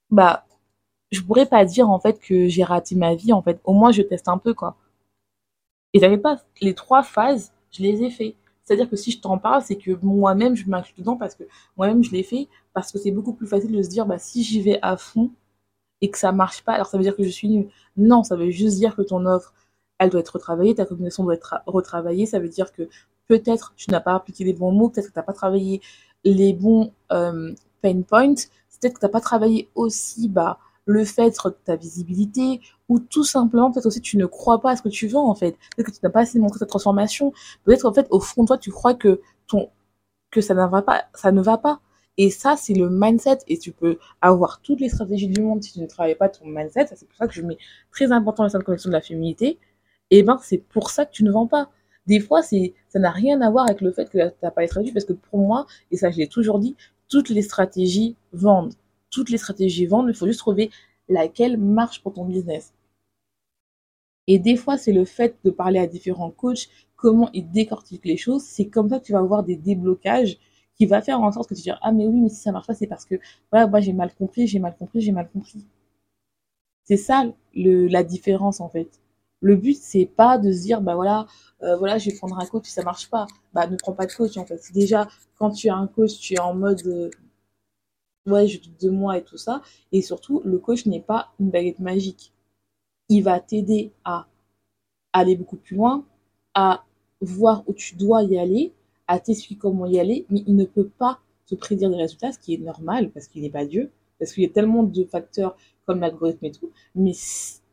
bah 0.09 0.45
je 1.11 1.21
pourrais 1.21 1.45
pas 1.45 1.65
dire 1.65 1.89
en 1.89 1.99
fait 1.99 2.19
que 2.19 2.47
j'ai 2.47 2.63
raté 2.63 2.95
ma 2.95 3.15
vie 3.15 3.33
en 3.33 3.41
fait, 3.41 3.59
au 3.65 3.73
moins 3.73 3.91
je 3.91 4.01
teste 4.01 4.27
un 4.27 4.37
peu 4.37 4.53
quoi. 4.53 4.77
Et 5.93 5.99
t'inquiète 5.99 6.21
pas, 6.21 6.37
les 6.61 6.73
trois 6.73 7.03
phases, 7.03 7.51
je 7.71 7.83
les 7.83 8.03
ai 8.03 8.09
fait. 8.09 8.35
C'est-à-dire 8.63 8.89
que 8.89 8.95
si 8.95 9.11
je 9.11 9.19
t'en 9.19 9.37
parle, 9.37 9.61
c'est 9.61 9.75
que 9.75 9.91
moi-même 10.01 10.55
je 10.55 10.69
m'inclus 10.69 10.93
dedans 10.97 11.17
parce 11.17 11.35
que 11.35 11.43
moi-même 11.77 12.03
je 12.03 12.11
l'ai 12.11 12.23
fait 12.23 12.47
parce 12.73 12.91
que 12.91 12.99
c'est 12.99 13.11
beaucoup 13.11 13.33
plus 13.33 13.47
facile 13.47 13.71
de 13.71 13.81
se 13.83 13.89
dire 13.89 14.05
bah 14.05 14.17
si 14.19 14.43
j'y 14.43 14.61
vais 14.61 14.79
à 14.81 14.95
fond 14.97 15.31
et 16.01 16.09
que 16.09 16.17
ça 16.17 16.31
marche 16.31 16.63
pas, 16.63 16.73
alors 16.73 16.87
ça 16.87 16.97
veut 16.97 17.03
dire 17.03 17.15
que 17.15 17.23
je 17.23 17.29
suis 17.29 17.49
nulle. 17.49 17.69
Non, 17.97 18.23
ça 18.23 18.35
veut 18.35 18.49
juste 18.51 18.77
dire 18.77 18.95
que 18.95 19.01
ton 19.01 19.25
offre 19.25 19.53
elle 20.01 20.09
doit 20.09 20.19
être 20.19 20.33
retravaillée, 20.33 20.73
ta 20.73 20.85
communication 20.85 21.23
doit 21.23 21.35
être 21.35 21.61
retravaillée. 21.67 22.25
Ça 22.25 22.39
veut 22.39 22.49
dire 22.49 22.73
que 22.73 22.89
peut-être 23.27 23.73
tu 23.77 23.91
n'as 23.91 23.99
pas 23.99 24.15
appliqué 24.15 24.43
les 24.43 24.53
bons 24.53 24.71
mots, 24.71 24.89
peut-être 24.89 25.09
que 25.09 25.13
tu 25.13 25.19
n'as 25.19 25.23
pas 25.23 25.33
travaillé 25.33 25.79
les 26.23 26.53
bons 26.53 26.91
euh, 27.11 27.53
pain 27.83 28.01
points, 28.01 28.33
peut-être 28.33 28.95
que 28.95 28.99
tu 28.99 29.05
n'as 29.05 29.11
pas 29.11 29.21
travaillé 29.21 29.69
aussi 29.75 30.27
bah, 30.27 30.57
le 30.85 31.05
fait 31.05 31.29
de 31.29 31.49
ta 31.63 31.75
visibilité, 31.75 32.61
ou 32.89 32.99
tout 32.99 33.23
simplement, 33.23 33.71
peut-être 33.71 33.85
aussi 33.85 34.01
tu 34.01 34.17
ne 34.17 34.25
crois 34.25 34.59
pas 34.59 34.71
à 34.71 34.75
ce 34.75 34.81
que 34.81 34.89
tu 34.89 35.07
vends 35.07 35.29
en 35.29 35.35
fait. 35.35 35.51
Peut-être 35.75 35.91
que 35.91 35.91
tu 35.91 35.99
n'as 36.01 36.09
pas 36.09 36.21
assez 36.21 36.39
montré 36.39 36.57
ta 36.57 36.65
transformation. 36.65 37.31
Peut-être 37.63 37.85
en 37.85 37.93
fait, 37.93 38.07
au 38.09 38.19
fond 38.19 38.41
de 38.41 38.47
toi, 38.47 38.57
tu 38.57 38.71
crois 38.71 38.95
que, 38.95 39.21
ton, 39.47 39.69
que 40.31 40.41
ça, 40.41 40.55
va 40.55 40.81
pas, 40.81 41.03
ça 41.13 41.31
ne 41.31 41.43
va 41.43 41.59
pas. 41.59 41.79
Et 42.17 42.31
ça, 42.31 42.55
c'est 42.57 42.73
le 42.73 42.89
mindset. 42.89 43.39
Et 43.47 43.59
tu 43.59 43.71
peux 43.71 43.99
avoir 44.19 44.61
toutes 44.61 44.79
les 44.79 44.89
stratégies 44.89 45.27
du 45.27 45.41
monde 45.41 45.61
si 45.61 45.73
tu 45.73 45.79
ne 45.79 45.85
travailles 45.85 46.15
pas 46.15 46.27
ton 46.27 46.47
mindset. 46.47 46.87
C'est 46.95 47.07
pour 47.07 47.17
ça 47.17 47.27
que 47.27 47.33
je 47.33 47.43
mets 47.43 47.57
très 47.91 48.11
important 48.11 48.43
la 48.43 48.59
connexion 48.61 48.89
de 48.89 48.95
la 48.95 49.01
féminité. 49.01 49.59
Et 50.11 50.23
ben, 50.23 50.39
c'est 50.43 50.59
pour 50.59 50.91
ça 50.91 51.05
que 51.05 51.11
tu 51.11 51.23
ne 51.23 51.31
vends 51.31 51.47
pas. 51.47 51.71
Des 52.07 52.19
fois, 52.19 52.41
ça 52.43 52.57
n'a 52.95 53.11
rien 53.11 53.41
à 53.41 53.49
voir 53.49 53.65
avec 53.65 53.81
le 53.81 53.91
fait 53.91 54.05
que 54.09 54.17
tu 54.29 54.35
n'as 54.43 54.51
pas 54.51 54.61
les 54.61 54.67
stratégies. 54.67 54.93
Parce 54.93 55.05
que 55.05 55.13
pour 55.13 55.39
moi, 55.39 55.65
et 55.91 55.97
ça, 55.97 56.11
je 56.11 56.17
l'ai 56.17 56.27
toujours 56.27 56.59
dit, 56.59 56.75
toutes 57.09 57.29
les 57.29 57.41
stratégies 57.41 58.15
vendent. 58.33 58.73
Toutes 59.09 59.29
les 59.29 59.37
stratégies 59.37 59.85
vendent. 59.85 60.09
Il 60.09 60.15
faut 60.15 60.27
juste 60.27 60.39
trouver 60.39 60.69
laquelle 61.09 61.57
marche 61.57 62.01
pour 62.03 62.13
ton 62.13 62.25
business. 62.25 62.73
Et 64.27 64.39
des 64.39 64.55
fois, 64.55 64.77
c'est 64.77 64.93
le 64.93 65.05
fait 65.05 65.35
de 65.43 65.49
parler 65.51 65.79
à 65.79 65.87
différents 65.87 66.31
coachs, 66.31 66.69
comment 66.95 67.29
ils 67.33 67.49
décortiquent 67.49 68.05
les 68.05 68.17
choses. 68.17 68.43
C'est 68.43 68.67
comme 68.67 68.89
ça 68.89 68.99
que 68.99 69.05
tu 69.05 69.13
vas 69.13 69.19
avoir 69.19 69.43
des 69.43 69.55
déblocages 69.55 70.37
qui 70.75 70.85
va 70.85 71.01
faire 71.01 71.21
en 71.21 71.31
sorte 71.31 71.49
que 71.49 71.55
tu 71.55 71.61
dis 71.61 71.71
ah 71.81 71.91
mais 71.91 72.07
oui 72.07 72.19
mais 72.21 72.29
si 72.29 72.37
ça 72.37 72.51
marche 72.51 72.65
pas 72.67 72.73
c'est 72.73 72.87
parce 72.87 73.05
que 73.05 73.15
voilà 73.51 73.67
moi 73.67 73.81
j'ai 73.81 73.93
mal 73.93 74.13
compris 74.15 74.47
j'ai 74.47 74.59
mal 74.59 74.75
compris 74.75 75.01
j'ai 75.01 75.11
mal 75.11 75.29
compris 75.29 75.65
c'est 76.83 76.97
ça 76.97 77.25
la 77.53 78.03
différence 78.03 78.61
en 78.61 78.69
fait 78.69 79.00
le 79.41 79.55
but 79.55 79.75
c'est 79.75 80.05
pas 80.05 80.37
de 80.37 80.51
se 80.51 80.61
dire 80.61 80.81
bah 80.81 80.95
voilà 80.95 81.27
euh, 81.63 81.75
voilà 81.77 81.97
je 81.97 82.09
vais 82.09 82.15
prendre 82.15 82.39
un 82.39 82.45
coach 82.45 82.65
si 82.65 82.71
ça 82.71 82.83
marche 82.83 83.09
pas. 83.09 83.27
Bah 83.53 83.67
ne 83.67 83.75
prends 83.75 83.93
pas 83.93 84.05
de 84.05 84.13
coach 84.13 84.37
en 84.37 84.45
fait. 84.45 84.61
Déjà 84.73 85.07
quand 85.37 85.51
tu 85.51 85.69
as 85.69 85.75
un 85.75 85.87
coach 85.87 86.17
tu 86.19 86.33
es 86.35 86.39
en 86.39 86.53
mode 86.53 86.81
euh, 86.87 87.09
ouais 88.27 88.47
je 88.47 88.61
doute 88.61 88.81
de 88.81 88.89
moi 88.89 89.17
et 89.17 89.23
tout 89.23 89.37
ça. 89.37 89.61
Et 89.91 90.01
surtout 90.01 90.41
le 90.45 90.57
coach 90.59 90.85
n'est 90.85 91.01
pas 91.01 91.31
une 91.39 91.49
baguette 91.51 91.79
magique. 91.79 92.33
Il 93.09 93.23
va 93.23 93.39
t'aider 93.39 93.91
à 94.05 94.27
aller 95.13 95.35
beaucoup 95.35 95.57
plus 95.57 95.75
loin 95.75 96.05
à 96.53 96.85
voir 97.21 97.63
où 97.67 97.73
tu 97.73 97.95
dois 97.95 98.23
y 98.23 98.37
aller 98.37 98.73
à 99.07 99.19
t'expliquer 99.19 99.59
comment 99.59 99.85
y 99.85 99.99
aller, 99.99 100.25
mais 100.29 100.43
il 100.47 100.55
ne 100.55 100.65
peut 100.65 100.87
pas 100.87 101.19
te 101.45 101.55
prédire 101.55 101.89
des 101.89 101.97
résultats, 101.97 102.31
ce 102.31 102.39
qui 102.39 102.53
est 102.53 102.57
normal 102.57 103.11
parce 103.11 103.27
qu'il 103.27 103.41
n'est 103.41 103.49
pas 103.49 103.65
Dieu, 103.65 103.91
parce 104.19 104.33
qu'il 104.33 104.43
y 104.43 104.45
a 104.45 104.49
tellement 104.49 104.83
de 104.83 105.03
facteurs 105.03 105.57
comme 105.85 105.99
l'algorithme 105.99 106.45
et 106.45 106.51
tout, 106.51 106.71
mais 106.95 107.11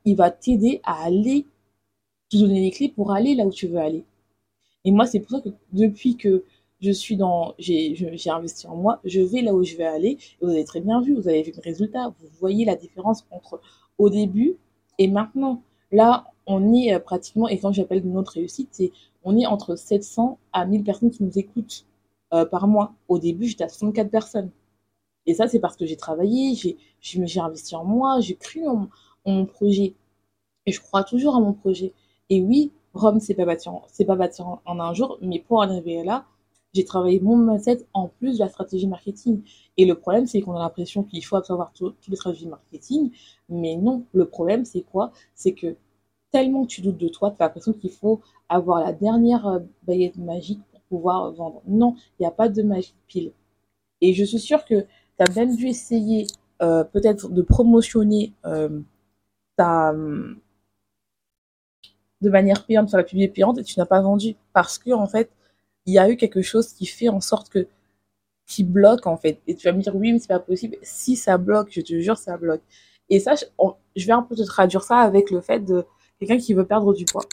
il 0.04 0.16
va 0.16 0.30
t'aider 0.30 0.80
à 0.82 1.04
aller, 1.04 1.46
te 2.30 2.36
donner 2.36 2.60
les 2.60 2.70
clés 2.70 2.88
pour 2.88 3.12
aller 3.12 3.34
là 3.34 3.46
où 3.46 3.52
tu 3.52 3.68
veux 3.68 3.78
aller. 3.78 4.04
Et 4.84 4.90
moi, 4.92 5.06
c'est 5.06 5.20
pour 5.20 5.30
ça 5.30 5.40
que 5.40 5.50
depuis 5.72 6.16
que 6.16 6.44
je 6.80 6.90
suis 6.90 7.16
dans, 7.16 7.54
j'ai 7.58 8.30
investi 8.30 8.66
en 8.66 8.76
moi, 8.76 9.00
je 9.04 9.20
vais 9.20 9.42
là 9.42 9.54
où 9.54 9.64
je 9.64 9.76
vais 9.76 9.84
aller. 9.84 10.18
Et 10.40 10.44
vous 10.44 10.50
avez 10.50 10.64
très 10.64 10.80
bien 10.80 11.00
vu, 11.00 11.14
vous 11.14 11.28
avez 11.28 11.42
vu 11.42 11.52
le 11.54 11.62
résultat, 11.62 12.14
vous 12.20 12.28
voyez 12.38 12.64
la 12.64 12.76
différence 12.76 13.26
entre 13.30 13.60
au 13.98 14.10
début 14.10 14.56
et 14.98 15.08
maintenant. 15.08 15.62
Là, 15.90 16.26
on 16.46 16.72
est 16.74 16.94
euh, 16.94 16.98
pratiquement, 16.98 17.48
et 17.48 17.58
quand 17.58 17.72
j'appelle 17.72 18.02
notre 18.06 18.32
réussite, 18.32 18.68
c'est 18.72 18.92
on 19.24 19.36
est 19.36 19.46
entre 19.46 19.76
700 19.76 20.38
à 20.52 20.66
1000 20.66 20.84
personnes 20.84 21.10
qui 21.10 21.22
nous 21.22 21.38
écoutent 21.38 21.86
euh, 22.34 22.44
par 22.44 22.68
mois. 22.68 22.94
Au 23.08 23.18
début, 23.18 23.46
j'étais 23.46 23.64
à 23.64 23.68
64 23.68 24.10
personnes. 24.10 24.50
Et 25.26 25.34
ça, 25.34 25.48
c'est 25.48 25.60
parce 25.60 25.76
que 25.76 25.86
j'ai 25.86 25.96
travaillé, 25.96 26.54
j'ai 27.00 27.40
investi 27.40 27.76
en 27.76 27.84
moi, 27.84 28.20
j'ai 28.20 28.36
cru 28.36 28.66
en, 28.66 28.88
mon 29.26 29.44
projet. 29.46 29.94
Et 30.66 30.72
je 30.72 30.80
crois 30.80 31.04
toujours 31.04 31.36
à 31.36 31.40
mon 31.40 31.52
projet. 31.52 31.92
Et 32.30 32.42
oui, 32.42 32.72
Rome, 32.94 33.20
c'est 33.20 33.34
pas 33.34 33.44
bâti 33.44 33.68
pas 34.06 34.16
bâti 34.16 34.42
en, 34.42 34.60
un 34.66 34.94
jour, 34.94 35.18
mais 35.22 35.40
pour 35.40 35.58
en 35.58 35.62
arriver 35.62 36.04
là, 36.04 36.26
j'ai 36.74 36.84
travaillé 36.84 37.20
mon 37.20 37.36
mindset 37.36 37.86
en 37.94 38.08
plus 38.08 38.38
de 38.38 38.44
la 38.44 38.48
stratégie 38.48 38.86
marketing. 38.86 39.42
Et 39.76 39.86
le 39.86 39.94
problème, 39.94 40.26
c'est 40.26 40.40
qu'on 40.42 40.54
a 40.54 40.58
l'impression 40.58 41.02
qu'il 41.02 41.24
faut 41.24 41.36
avoir 41.36 41.72
toutes 41.72 41.96
les 42.08 42.16
stratégies 42.16 42.46
marketing, 42.46 43.10
mais 43.48 43.76
non. 43.76 44.04
Le 44.12 44.26
problème, 44.26 44.64
c'est 44.64 44.82
quoi? 44.82 45.12
C'est 45.34 45.54
que 45.54 45.76
tellement 46.30 46.66
tu 46.66 46.82
doutes 46.82 46.98
de 46.98 47.08
toi, 47.08 47.30
tu 47.30 47.42
as 47.42 47.46
l'impression 47.46 47.72
qu'il 47.72 47.90
faut 47.90 48.20
avoir 48.48 48.80
la 48.80 48.92
dernière 48.92 49.46
euh, 49.46 49.60
baguette 49.86 50.18
magique 50.18 50.60
pour 50.70 50.80
pouvoir 50.82 51.32
vendre. 51.32 51.62
Non, 51.66 51.94
il 52.18 52.22
n'y 52.22 52.26
a 52.26 52.30
pas 52.30 52.48
de 52.48 52.62
magie 52.62 52.94
pile. 53.06 53.32
Et 54.00 54.12
je 54.14 54.24
suis 54.24 54.38
sûre 54.38 54.64
que 54.64 54.82
tu 54.82 55.24
as 55.26 55.34
même 55.34 55.56
dû 55.56 55.68
essayer 55.68 56.26
euh, 56.62 56.84
peut-être 56.84 57.30
de 57.30 57.42
promotionner 57.42 58.32
euh, 58.46 58.80
ta 59.56 59.94
de 62.20 62.30
manière 62.30 62.64
payante 62.66 62.88
sur 62.88 62.98
la 62.98 63.04
publicité 63.04 63.32
payante 63.32 63.58
et 63.58 63.64
tu 63.64 63.78
n'as 63.78 63.86
pas 63.86 64.00
vendu. 64.00 64.36
Parce 64.52 64.78
que 64.78 64.90
en 64.92 65.06
fait 65.06 65.30
il 65.86 65.94
y 65.94 65.98
a 65.98 66.10
eu 66.10 66.16
quelque 66.16 66.42
chose 66.42 66.72
qui 66.72 66.86
fait 66.86 67.08
en 67.08 67.20
sorte 67.20 67.48
que 67.48 67.66
qui 68.46 68.64
bloque 68.64 69.06
en 69.06 69.16
fait. 69.16 69.40
Et 69.46 69.54
tu 69.54 69.68
vas 69.68 69.72
me 69.72 69.82
dire 69.82 69.94
oui 69.96 70.12
mais 70.12 70.18
c'est 70.18 70.28
pas 70.28 70.40
possible. 70.40 70.76
Si 70.82 71.16
ça 71.16 71.38
bloque 71.38 71.68
je 71.70 71.80
te 71.80 72.00
jure 72.00 72.18
ça 72.18 72.36
bloque. 72.36 72.62
Et 73.10 73.20
ça 73.20 73.34
je 73.96 74.06
vais 74.06 74.12
un 74.12 74.22
peu 74.22 74.36
te 74.36 74.42
traduire 74.42 74.82
ça 74.82 74.98
avec 74.98 75.30
le 75.30 75.40
fait 75.40 75.60
de 75.60 75.84
quelqu'un 76.18 76.38
qui 76.38 76.54
veut 76.54 76.66
perdre 76.66 76.94
du 76.94 77.04
poids. 77.04 77.24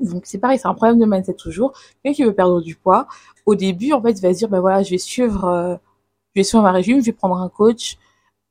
Donc 0.00 0.26
c'est 0.26 0.38
pareil, 0.38 0.58
c'est 0.58 0.68
un 0.68 0.74
problème 0.74 0.98
de 0.98 1.06
mindset 1.06 1.34
toujours. 1.34 1.72
Quelqu'un 2.02 2.16
qui 2.16 2.24
veut 2.24 2.34
perdre 2.34 2.60
du 2.60 2.74
poids, 2.74 3.06
au 3.46 3.54
début, 3.54 3.92
en 3.92 4.02
fait, 4.02 4.12
il 4.12 4.20
va 4.20 4.32
se 4.32 4.38
dire, 4.38 4.48
ben 4.48 4.60
voilà, 4.60 4.82
je 4.82 4.90
vais 4.90 4.98
suivre, 4.98 5.44
euh, 5.44 5.76
je 6.34 6.40
vais 6.40 6.44
suivre 6.44 6.62
ma 6.62 6.72
régime, 6.72 7.00
je 7.00 7.06
vais 7.06 7.12
prendre 7.12 7.36
un 7.36 7.48
coach 7.48 7.96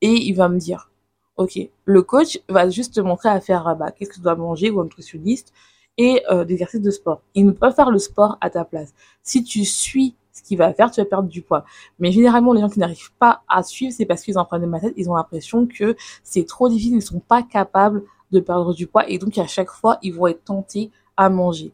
et 0.01 0.11
il 0.11 0.33
va 0.33 0.49
me 0.49 0.57
dire, 0.57 0.90
ok, 1.37 1.59
le 1.85 2.01
coach 2.01 2.39
va 2.49 2.69
juste 2.69 2.95
te 2.95 3.01
montrer 3.01 3.29
à 3.29 3.39
faire, 3.39 3.75
bah, 3.75 3.91
qu'est-ce 3.91 4.09
que 4.09 4.15
tu 4.15 4.21
dois 4.21 4.35
manger 4.35 4.69
ou 4.69 4.79
un 4.79 4.83
nutritionniste 4.83 5.53
et 5.97 6.23
euh, 6.31 6.45
des 6.45 6.53
exercices 6.53 6.81
de 6.81 6.91
sport. 6.91 7.21
Il 7.35 7.45
ne 7.45 7.51
peut 7.51 7.59
pas 7.59 7.71
faire 7.71 7.91
le 7.91 7.99
sport 7.99 8.37
à 8.41 8.49
ta 8.49 8.65
place. 8.65 8.93
Si 9.23 9.43
tu 9.43 9.65
suis 9.65 10.15
ce 10.31 10.41
qu'il 10.43 10.57
va 10.57 10.73
faire, 10.73 10.89
tu 10.91 11.01
vas 11.01 11.05
perdre 11.05 11.27
du 11.27 11.41
poids. 11.41 11.65
Mais 11.99 12.11
généralement, 12.11 12.53
les 12.53 12.61
gens 12.61 12.69
qui 12.69 12.79
n'arrivent 12.79 13.13
pas 13.19 13.43
à 13.49 13.63
suivre, 13.63 13.93
c'est 13.95 14.05
parce 14.05 14.23
qu'ils 14.23 14.37
ont 14.37 14.41
un 14.41 14.45
problème 14.45 14.69
de 14.69 14.73
mindset, 14.73 14.93
ils 14.95 15.09
ont 15.09 15.15
l'impression 15.15 15.67
que 15.67 15.95
c'est 16.23 16.45
trop 16.45 16.69
difficile, 16.69 16.95
ils 16.95 17.01
sont 17.01 17.19
pas 17.19 17.43
capables 17.43 18.03
de 18.31 18.39
perdre 18.39 18.73
du 18.73 18.87
poids 18.87 19.09
et 19.09 19.17
donc 19.17 19.37
à 19.37 19.47
chaque 19.47 19.69
fois 19.69 19.99
ils 20.01 20.13
vont 20.13 20.27
être 20.27 20.43
tentés 20.45 20.89
à 21.17 21.29
manger. 21.29 21.73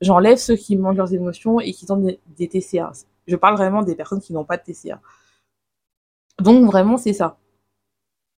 J'enlève 0.00 0.38
ceux 0.38 0.56
qui 0.56 0.76
mangent 0.76 0.96
leurs 0.96 1.12
émotions 1.12 1.60
et 1.60 1.72
qui 1.72 1.90
ont 1.90 1.96
des, 1.96 2.48
TCA. 2.48 2.92
Je 3.26 3.36
parle 3.36 3.56
vraiment 3.56 3.82
des 3.82 3.94
personnes 3.94 4.20
qui 4.20 4.32
n'ont 4.32 4.44
pas 4.44 4.56
de 4.56 4.62
TCA. 4.62 5.00
Donc 6.40 6.64
vraiment 6.64 6.96
c'est 6.96 7.12
ça. 7.12 7.36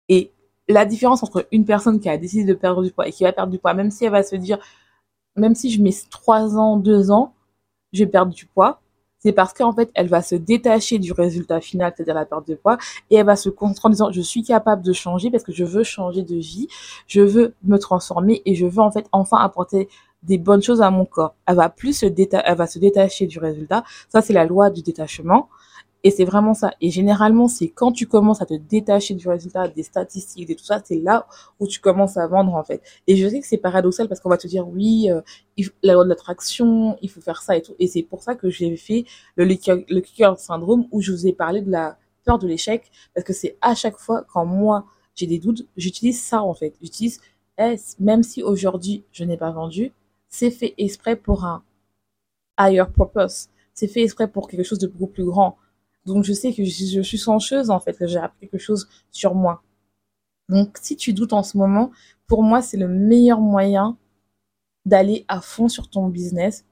Et 0.08 0.32
la 0.70 0.86
différence 0.86 1.24
entre 1.24 1.48
une 1.52 1.66
personne 1.66 2.00
qui 2.00 2.10
a 2.10 2.18
décidé 2.18 2.46
de 2.46 2.54
perdre 2.54 2.84
du 2.84 2.92
poids 2.92 3.08
et 3.08 3.12
qui 3.12 3.24
va 3.24 3.34
perdre 3.34 3.52
du 3.52 3.60
poids, 3.60 3.74
même 3.74 3.92
si 3.92 4.06
elle 4.06 4.12
va 4.12 4.24
se 4.24 4.36
dire, 4.36 4.60
même 5.36 5.56
si 5.56 5.72
je 5.72 5.82
mets 5.82 5.94
3 6.10 6.58
ans, 6.58 6.78
2 6.78 7.12
ans, 7.12 7.34
je 7.92 8.04
vais 8.04 8.10
perdre 8.10 8.32
du 8.32 8.46
poids, 8.46 8.82
c'est 9.18 9.34
parce 9.34 9.54
qu'en 9.54 9.74
fait, 9.74 9.92
elle 9.96 10.08
va 10.08 10.22
se 10.22 10.36
détacher 10.36 10.98
du 10.98 11.12
résultat 11.12 11.60
final, 11.60 11.92
c'est-à-dire 11.96 12.14
la 12.14 12.26
perte 12.26 12.48
de 12.48 12.56
poids, 12.56 12.78
et 13.10 13.16
elle 13.16 13.26
va 13.26 13.36
se 13.36 13.50
concentrer 13.50 13.88
en 13.88 13.90
disant, 13.90 14.12
je 14.12 14.22
suis 14.22 14.44
capable 14.44 14.82
de 14.82 14.94
changer 14.94 15.30
parce 15.30 15.44
que 15.44 15.52
je 15.52 15.66
veux 15.66 15.84
changer 15.84 16.24
de 16.24 16.36
vie, 16.36 16.68
je 17.08 17.22
veux 17.22 17.54
me 17.64 17.78
transformer 17.78 18.42
et 18.46 18.56
je 18.56 18.66
veux 18.66 18.80
en 18.80 18.92
fait 18.92 19.08
enfin 19.12 19.38
apporter 19.38 19.90
des 20.24 20.38
bonnes 20.38 20.62
choses 20.62 20.82
à 20.82 20.92
mon 20.92 21.06
corps. 21.06 21.36
Elle 21.48 21.56
va 21.56 21.70
plus 21.70 21.94
se 21.94 22.06
elle 22.06 22.56
va 22.58 22.68
se 22.68 22.80
détacher 22.80 23.26
du 23.28 23.40
résultat. 23.40 23.84
Ça, 24.10 24.22
c'est 24.22 24.34
la 24.34 24.46
loi 24.46 24.70
du 24.70 24.82
détachement. 24.84 25.50
Et 26.04 26.12
c'est 26.12 26.24
vraiment 26.24 26.54
ça. 26.54 26.72
Et 26.80 26.92
généralement, 26.92 27.48
c'est 27.48 27.68
quand 27.68 27.92
tu 27.92 28.08
commences 28.08 28.42
à 28.42 28.46
te 28.46 28.54
détacher 28.54 29.16
du 29.16 29.28
résultat, 29.28 29.68
des 29.68 29.84
statistiques, 29.84 30.50
et 30.50 30.56
tout 30.56 30.64
ça, 30.64 30.82
c'est 30.84 30.98
là 30.98 31.28
où 31.60 31.68
tu 31.68 31.80
commences 31.80 32.16
à 32.18 32.26
vendre 32.28 32.56
en 32.56 32.64
fait. 32.64 32.82
Et 33.08 33.18
je 33.18 33.28
sais 33.28 33.40
que 33.42 33.48
c'est 33.48 33.58
paradoxal 33.58 34.08
parce 34.08 34.22
qu'on 34.22 34.30
va 34.30 34.38
te 34.38 34.48
dire 34.48 34.68
oui, 34.68 35.10
euh, 35.12 35.22
la 35.84 35.94
loi 35.94 36.06
de 36.06 36.10
l'attraction, 36.10 36.98
il 37.02 37.10
faut 37.10 37.22
faire 37.22 37.42
ça 37.42 37.58
et 37.58 37.62
tout. 37.62 37.76
Et 37.80 37.88
c'est 37.88 38.04
pour 38.04 38.24
ça 38.24 38.36
que 38.36 38.50
j'ai 38.50 38.76
fait 38.78 39.06
le, 39.36 39.46
le 39.46 40.00
kicker 40.00 40.40
syndrome 40.40 40.86
où 40.92 41.02
je 41.02 41.12
vous 41.12 41.28
ai 41.28 41.34
parlé 41.34 41.62
de 41.62 41.70
la 41.72 41.98
peur 42.26 42.40
de 42.40 42.48
l'échec 42.48 42.90
parce 43.14 43.26
que 43.26 43.34
c'est 43.34 43.58
à 43.62 43.76
chaque 43.76 43.98
fois 43.98 44.26
quand 44.32 44.46
moi 44.46 44.86
j'ai 45.16 45.28
des 45.28 45.40
doutes, 45.40 45.68
j'utilise 45.76 46.22
ça 46.22 46.42
en 46.44 46.54
fait. 46.54 46.76
J'utilise 46.82 47.20
eh, 47.58 47.76
même 48.00 48.24
si 48.24 48.42
aujourd'hui 48.42 49.04
je 49.12 49.26
n'ai 49.26 49.36
pas 49.36 49.52
vendu, 49.52 49.92
c'est 50.30 50.52
fait 50.52 50.76
exprès 50.78 51.18
pour 51.18 51.44
un 51.44 51.64
higher 52.58 52.86
purpose. 52.94 53.50
C'est 53.74 53.88
fait 53.88 54.04
exprès 54.04 54.30
pour 54.30 54.48
quelque 54.48 54.64
chose 54.64 54.80
de 54.80 54.88
beaucoup 54.88 55.12
plus 55.12 55.26
grand 55.26 55.58
donc 56.10 56.24
je 56.24 56.34
sais 56.34 56.54
que 56.54 56.64
je, 56.64 57.02
suis 57.02 57.18
chanceuse 57.18 57.70
en 57.70 57.80
fait, 57.80 57.94
que 57.98 58.08
j'ai 58.08 58.18
appris 58.18 58.48
quelque 58.48 58.60
chose 58.60 58.88
sur 59.12 59.36
moi. 59.36 59.64
Donc 60.50 60.78
si 60.82 60.96
tu 60.96 61.14
doutes 61.14 61.34
en 61.34 61.44
ce 61.44 61.58
moment, 61.58 61.92
pour 62.28 62.44
moi 62.44 62.62
c'est 62.62 62.78
le 62.78 62.88
meilleur 62.88 63.40
moyen 63.40 63.98
d'aller 64.86 65.26
à 65.28 65.42
fond 65.42 65.68
sur 65.70 65.90
ton 65.90 66.08
business, 66.08 66.66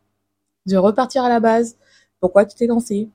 de 0.66 0.78
repartir 0.78 1.24
à 1.24 1.30
la 1.30 1.40
base. 1.40 1.78
Pourquoi 2.20 2.46
tu 2.46 2.56
t'es 2.56 2.68
lancé 2.68 3.10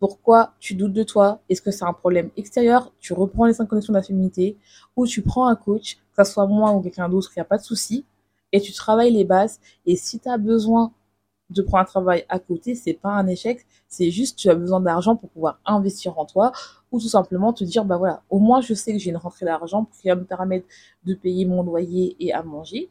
Pourquoi 0.00 0.54
tu 0.58 0.74
doutes 0.74 0.92
de 0.92 1.04
toi? 1.04 1.42
Est-ce 1.48 1.62
que 1.62 1.70
c'est 1.70 1.84
un 1.84 1.92
problème 1.92 2.30
extérieur? 2.36 2.92
Tu 2.98 3.12
reprends 3.12 3.46
les 3.46 3.54
cinq 3.54 3.66
connexions 3.66 3.94
de 3.94 4.56
ou 4.96 5.06
tu 5.06 5.22
prends 5.22 5.46
un 5.46 5.56
coach, 5.56 5.98
que 6.16 6.24
ce 6.24 6.32
soit 6.32 6.46
moi 6.46 6.72
ou 6.72 6.80
quelqu'un 6.80 7.08
d'autre, 7.08 7.30
il 7.36 7.38
n'y 7.38 7.42
a 7.42 7.46
pas 7.46 7.58
de 7.58 7.62
souci, 7.62 8.04
et 8.50 8.60
tu 8.60 8.72
travailles 8.72 9.12
les 9.12 9.24
bases. 9.24 9.60
Et 9.86 9.96
si 9.96 10.18
tu 10.18 10.28
as 10.28 10.38
besoin 10.38 10.92
de 11.52 11.62
prendre 11.62 11.82
un 11.82 11.84
travail 11.86 12.24
à 12.28 12.38
côté, 12.38 12.74
c'est 12.74 12.94
pas 12.94 13.10
un 13.10 13.26
échec, 13.26 13.66
c'est 13.88 14.10
juste 14.10 14.38
tu 14.38 14.48
as 14.50 14.54
besoin 14.54 14.80
d'argent 14.80 15.16
pour 15.16 15.30
pouvoir 15.30 15.60
investir 15.66 16.18
en 16.18 16.24
toi 16.24 16.52
ou 16.90 17.00
tout 17.00 17.08
simplement 17.08 17.52
te 17.52 17.64
dire 17.64 17.84
bah 17.84 17.96
voilà, 17.96 18.22
au 18.30 18.38
moins 18.38 18.60
je 18.60 18.74
sais 18.74 18.92
que 18.92 18.98
j'ai 18.98 19.10
une 19.10 19.16
rentrée 19.16 19.46
d'argent 19.46 19.86
qui 20.00 20.08
va 20.08 20.14
me 20.16 20.24
permettre 20.24 20.66
de 21.04 21.14
payer 21.14 21.44
mon 21.46 21.62
loyer 21.62 22.16
et 22.20 22.32
à 22.32 22.42
manger. 22.42 22.90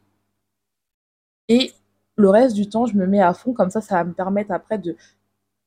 Et 1.48 1.72
le 2.16 2.28
reste 2.30 2.54
du 2.54 2.68
temps, 2.68 2.86
je 2.86 2.96
me 2.96 3.06
mets 3.06 3.20
à 3.20 3.34
fond, 3.34 3.52
comme 3.52 3.70
ça, 3.70 3.80
ça 3.80 3.96
va 3.96 4.04
me 4.04 4.12
permettre 4.12 4.52
après 4.52 4.78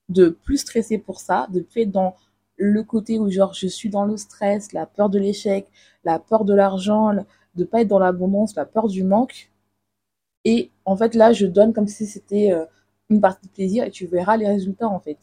de, 0.09 0.29
plus 0.43 0.57
stresser 0.57 0.97
pour 0.97 1.19
ça, 1.19 1.47
de 1.51 1.61
plus 1.61 1.81
être 1.81 1.91
dans 1.91 2.15
le 2.57 2.83
côté 2.83 3.19
où 3.19 3.29
genre 3.29 3.53
je 3.53 3.67
suis 3.67 3.89
dans 3.89 4.05
le 4.05 4.17
stress, 4.17 4.71
la 4.73 4.85
peur 4.85 5.09
de 5.09 5.19
l'échec, 5.19 5.67
la 6.03 6.19
peur 6.19 6.45
de 6.45 6.53
l'argent, 6.53 7.13
de 7.55 7.63
pas 7.65 7.81
être 7.81 7.87
dans 7.87 7.99
l'abondance, 7.99 8.55
la 8.55 8.65
peur 8.65 8.87
du 8.87 9.03
manque. 9.03 9.51
Et 10.45 10.71
en 10.85 10.95
fait, 10.95 11.15
là, 11.15 11.33
je 11.33 11.47
donne 11.47 11.73
comme 11.73 11.87
si 11.87 12.05
c'était 12.05 12.51
euh, 12.51 12.65
une 13.09 13.21
partie 13.21 13.47
de 13.47 13.51
plaisir 13.51 13.83
et 13.83 13.91
tu 13.91 14.05
verras 14.07 14.37
les 14.37 14.47
résultats 14.47 14.87
en 14.87 14.99
fait. 14.99 15.17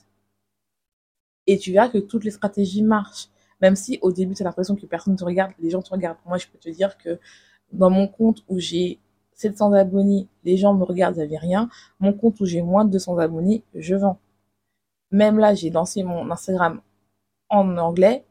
Et 1.47 1.59
tu 1.59 1.73
verras 1.73 1.89
que 1.89 1.99
toutes 1.99 2.25
les 2.25 2.31
stratégies 2.31 2.83
marchent. 2.83 3.29
Même 3.61 3.77
si 3.77 3.99
au 4.03 4.13
début, 4.13 4.35
tu 4.35 4.43
as 4.43 4.45
l'impression 4.45 4.77
que 4.77 4.87
personne 4.87 5.15
ne 5.15 5.19
te 5.19 5.25
regarde, 5.25 5.53
les 5.61 5.71
gens 5.71 5.83
te 5.83 5.91
regardent. 5.91 6.19
Moi, 6.27 6.39
je 6.39 6.47
peux 6.49 6.59
te 6.59 6.69
dire 6.69 6.99
que 6.99 7.19
dans 7.73 7.91
mon 7.91 8.09
compte 8.09 8.43
où 8.49 8.59
j'ai 8.59 8.99
700 9.35 9.73
abonnés, 9.73 10.29
les 10.45 10.57
gens 10.57 10.75
me 10.75 10.85
regardent, 10.85 11.17
j'avais 11.17 11.39
rien. 11.39 11.69
Mon 12.01 12.13
compte 12.13 12.41
où 12.41 12.45
j'ai 12.45 12.63
moins 12.63 12.85
de 12.85 12.91
200 12.91 13.19
abonnés, 13.19 13.65
je 13.75 13.95
vends. 13.95 14.19
Même 15.11 15.39
là, 15.39 15.55
j'ai 15.55 15.71
lancé 15.71 16.03
mon 16.03 16.31
Instagram 16.31 16.81
en 17.49 17.77
anglais, 17.77 18.25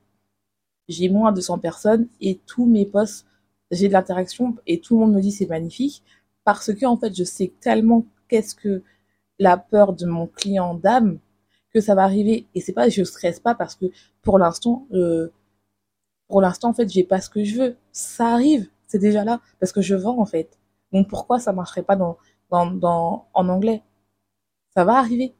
j'ai 0.89 1.09
moins 1.09 1.31
de 1.31 1.41
100 1.41 1.59
personnes 1.59 2.07
et 2.19 2.39
tous 2.45 2.65
mes 2.65 2.85
posts, 2.85 3.27
j'ai 3.71 3.87
de 3.87 3.93
l'interaction 3.93 4.55
et 4.67 4.79
tout 4.81 4.95
le 4.95 5.05
monde 5.05 5.13
me 5.15 5.21
dit 5.21 5.31
c'est 5.31 5.45
magnifique 5.45 6.03
parce 6.43 6.73
que 6.73 6.85
en 6.85 6.97
fait, 6.97 7.15
je 7.15 7.23
sais 7.23 7.53
tellement 7.59 8.05
qu'est-ce 8.27 8.55
que 8.55 8.83
la 9.41 9.57
peur 9.57 9.93
de 9.93 10.05
mon 10.05 10.27
client 10.27 10.75
d'âme 10.75 11.19
que 11.73 11.81
ça 11.81 11.95
va 11.95 12.03
arriver. 12.03 12.47
Et 12.55 12.61
c'est 12.61 12.73
pas 12.73 12.89
je 12.89 13.03
stresse 13.03 13.39
pas 13.39 13.55
parce 13.55 13.75
que 13.75 13.85
pour 14.21 14.37
l'instant 14.37 14.87
euh, 14.93 15.31
pour 16.27 16.41
l'instant 16.41 16.69
en 16.69 16.73
fait 16.73 16.89
j'ai 16.89 17.03
pas 17.03 17.21
ce 17.21 17.29
que 17.29 17.43
je 17.43 17.55
veux. 17.57 17.77
Ça 17.91 18.27
arrive. 18.33 18.69
C'est 18.87 18.99
déjà 18.99 19.23
là. 19.23 19.41
Parce 19.59 19.71
que 19.71 19.81
je 19.81 19.95
vends 19.95 20.19
en 20.19 20.25
fait. 20.25 20.59
Donc 20.93 21.09
pourquoi 21.09 21.39
ça 21.39 21.53
marcherait 21.53 21.83
pas 21.83 21.95
dans, 21.95 22.17
dans, 22.51 22.69
dans 22.71 23.27
en 23.33 23.49
anglais? 23.49 23.81
Ça 24.75 24.85
va 24.85 24.97
arriver. 24.99 25.33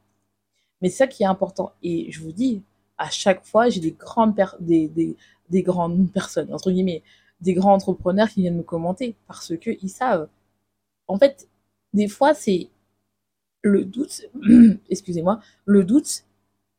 Mais 0.80 0.88
c'est 0.90 0.98
ça 0.98 1.06
qui 1.06 1.22
est 1.22 1.26
important. 1.26 1.72
Et 1.82 2.10
je 2.10 2.20
vous 2.20 2.32
dis 2.32 2.62
à 2.98 3.08
chaque 3.10 3.44
fois 3.44 3.68
j'ai 3.68 3.80
des 3.80 3.92
grandes 3.92 4.34
des, 4.60 4.88
des, 4.88 5.16
des 5.48 5.62
grandes 5.62 6.10
personnes 6.12 6.52
entre 6.52 6.70
guillemets 6.72 7.02
des 7.40 7.54
grands 7.54 7.74
entrepreneurs 7.74 8.28
qui 8.28 8.42
viennent 8.42 8.56
me 8.56 8.62
commenter 8.62 9.16
parce 9.28 9.56
que 9.56 9.70
ils 9.80 9.88
savent. 9.90 10.28
En 11.06 11.18
fait 11.18 11.48
des 11.94 12.08
fois 12.08 12.34
c'est 12.34 12.68
le 13.62 13.84
doute, 13.84 14.22
excusez-moi, 14.90 15.40
le 15.64 15.84
doute, 15.84 16.24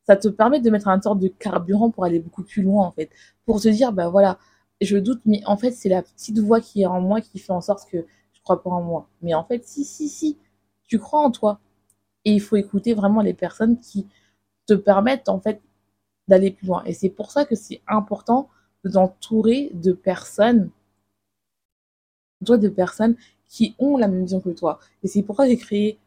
ça 0.06 0.16
te 0.16 0.28
permet 0.28 0.60
de 0.60 0.70
mettre 0.70 0.88
un 0.88 1.00
sorte 1.00 1.18
de 1.18 1.28
carburant 1.28 1.90
pour 1.90 2.04
aller 2.04 2.20
beaucoup 2.20 2.42
plus 2.42 2.62
loin, 2.62 2.86
en 2.86 2.92
fait. 2.92 3.10
Pour 3.46 3.60
te 3.60 3.68
dire, 3.68 3.92
ben 3.92 4.08
voilà, 4.08 4.38
je 4.80 4.96
doute, 4.98 5.22
mais 5.24 5.42
en 5.46 5.56
fait, 5.56 5.72
c'est 5.72 5.88
la 5.88 6.02
petite 6.02 6.38
voix 6.38 6.60
qui 6.60 6.82
est 6.82 6.86
en 6.86 7.00
moi 7.00 7.20
qui 7.20 7.38
fait 7.38 7.52
en 7.52 7.60
sorte 7.60 7.88
que 7.90 8.06
je 8.32 8.40
crois 8.42 8.62
pas 8.62 8.70
en 8.70 8.82
moi. 8.82 9.08
Mais 9.22 9.34
en 9.34 9.44
fait, 9.44 9.66
si, 9.66 9.84
si, 9.84 10.08
si, 10.08 10.38
tu 10.86 10.98
crois 10.98 11.20
en 11.20 11.30
toi. 11.30 11.60
Et 12.26 12.32
il 12.32 12.40
faut 12.40 12.56
écouter 12.56 12.94
vraiment 12.94 13.20
les 13.20 13.34
personnes 13.34 13.78
qui 13.80 14.06
te 14.66 14.74
permettent, 14.74 15.28
en 15.28 15.40
fait, 15.40 15.60
d'aller 16.28 16.50
plus 16.52 16.66
loin. 16.66 16.82
Et 16.84 16.92
c'est 16.94 17.10
pour 17.10 17.30
ça 17.30 17.44
que 17.44 17.54
c'est 17.54 17.82
important 17.86 18.48
de 18.84 18.90
t'entourer 18.90 19.70
de 19.74 19.92
personnes, 19.92 20.70
toi, 22.44 22.58
de 22.58 22.68
personnes 22.68 23.16
qui 23.48 23.74
ont 23.78 23.96
la 23.96 24.08
même 24.08 24.22
vision 24.22 24.40
que 24.40 24.50
toi. 24.50 24.78
Et 25.02 25.08
c'est 25.08 25.22
pourquoi 25.22 25.46
j'ai 25.46 25.56
créé 25.56 25.98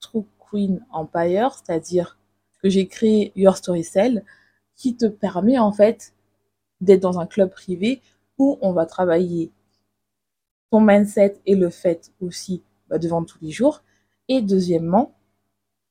True 0.00 0.26
Queen, 0.50 0.84
Empire, 0.90 1.54
c'est-à-dire 1.54 2.18
que 2.62 2.68
j'ai 2.68 2.86
créé 2.86 3.32
Your 3.36 3.56
Story 3.56 3.84
Cell, 3.84 4.24
qui 4.76 4.96
te 4.96 5.06
permet 5.06 5.58
en 5.58 5.72
fait 5.72 6.14
d'être 6.80 7.00
dans 7.00 7.18
un 7.18 7.26
club 7.26 7.50
privé 7.50 8.00
où 8.38 8.58
on 8.60 8.72
va 8.72 8.86
travailler 8.86 9.50
ton 10.70 10.80
mindset 10.80 11.40
et 11.46 11.56
le 11.56 11.70
fait 11.70 12.12
aussi 12.20 12.62
bah, 12.88 12.98
de 12.98 13.08
vendre 13.08 13.26
tous 13.26 13.38
les 13.42 13.50
jours. 13.50 13.82
Et 14.28 14.42
deuxièmement, 14.42 15.14